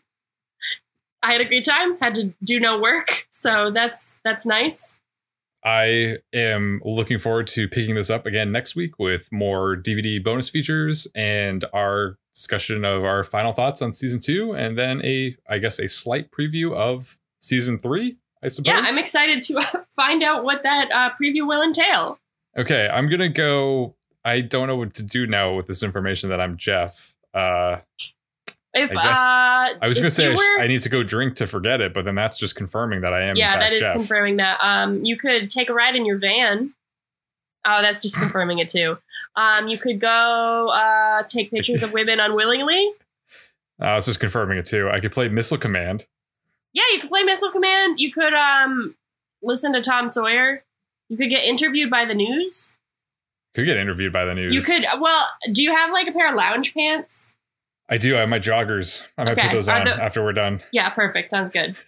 [1.25, 1.99] I had a great time.
[2.01, 5.01] Had to do no work, so that's that's nice.
[5.65, 10.51] I am looking forward to picking this up again next week with more DVD bonus
[10.51, 15.59] features and our discussion of our final thoughts on season two, and then a, I
[15.59, 18.19] guess, a slight preview of season three.
[18.43, 18.67] I suppose.
[18.75, 22.19] Yeah, I'm excited to find out what that uh, preview will entail.
[22.59, 23.95] okay, I'm gonna go.
[24.23, 27.15] I don't know what to do now with this information that I'm Jeff.
[27.33, 27.79] Uh,
[28.75, 31.03] If I guess- uh, I was if gonna say I, were- I need to go
[31.03, 33.37] drink to forget it, but then that's just confirming that I am.
[33.37, 33.95] yeah, that is Jeff.
[33.97, 34.59] confirming that.
[34.61, 36.75] Um, you could take a ride in your van.
[37.65, 38.99] Oh, that's just confirming it too.
[39.37, 42.93] Um, you could go uh, take pictures of women unwillingly.
[43.81, 44.89] Uh, it's just confirming it too.
[44.91, 46.07] I could play Missile Command.
[46.73, 48.01] Yeah, you could play Missile Command.
[48.01, 48.97] You could um,
[49.43, 50.63] listen to Tom Sawyer.
[51.09, 52.77] You could get interviewed by the news.
[53.55, 54.53] Could get interviewed by the news.
[54.53, 54.85] You could.
[55.01, 57.35] Well, do you have like a pair of lounge pants?
[57.89, 58.17] I do.
[58.17, 59.03] I have my joggers.
[59.19, 60.61] I might Okay, put those on the- after we're done.
[60.73, 61.31] Yeah, perfect.
[61.31, 61.77] Sounds good.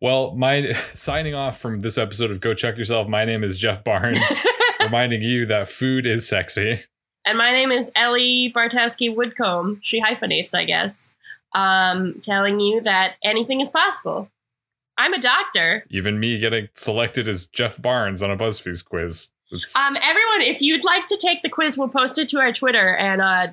[0.00, 3.08] Well, my signing off from this episode of Go Chuck Yourself.
[3.08, 4.18] My name is Jeff Barnes,
[4.80, 6.80] reminding you that food is sexy.
[7.24, 9.78] And my name is Ellie Bartowski Woodcomb.
[9.82, 11.14] She hyphenates, I guess.
[11.54, 14.28] Um, telling you that anything is possible.
[14.98, 15.86] I'm a doctor.
[15.88, 19.30] Even me getting selected as Jeff Barnes on a BuzzFeed quiz.
[19.50, 22.52] It's, Um, everyone, if you'd like to take the quiz, we'll post it to our
[22.52, 23.46] Twitter and uh,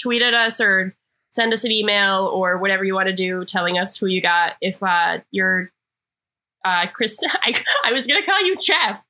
[0.00, 0.94] tweet at us or
[1.30, 4.54] send us an email or whatever you want to do, telling us who you got.
[4.60, 5.70] If uh, you're
[6.64, 9.04] uh, Chris, I, I was gonna call you Jeff.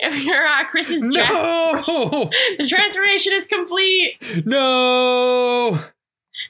[0.00, 4.44] If you're uh, Chris's Jeff, no, the transformation is complete.
[4.46, 5.80] no.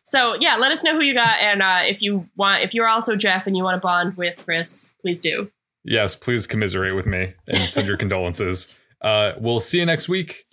[0.02, 2.88] So yeah, let us know who you got, and uh, if you want, if you're
[2.88, 5.50] also Jeff and you want to bond with Chris, please do.
[5.84, 8.80] Yes, please commiserate with me and send your condolences.
[9.00, 10.43] Uh, we'll see you next week.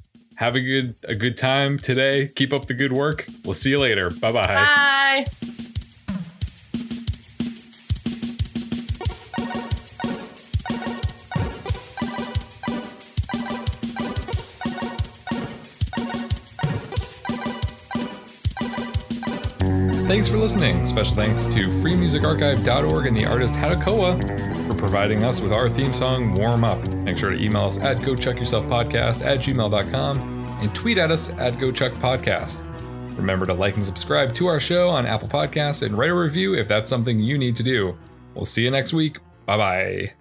[0.42, 2.30] Have a good a good time today.
[2.30, 3.28] Keep up the good work.
[3.46, 4.10] We'll see you later.
[4.10, 5.48] Bye bye bye.
[20.12, 20.86] Thanks for listening.
[20.86, 26.34] Special thanks to freemusicarchive.org and the artist Hadakoa for providing us with our theme song,
[26.34, 26.86] Warm Up.
[26.86, 30.20] Make sure to email us at gochuckyourselfpodcast at gmail.com
[30.62, 32.60] and tweet at us at gochuckpodcast.
[33.16, 36.56] Remember to like and subscribe to our show on Apple Podcasts and write a review
[36.56, 37.98] if that's something you need to do.
[38.36, 39.20] We'll see you next week.
[39.46, 40.21] Bye bye.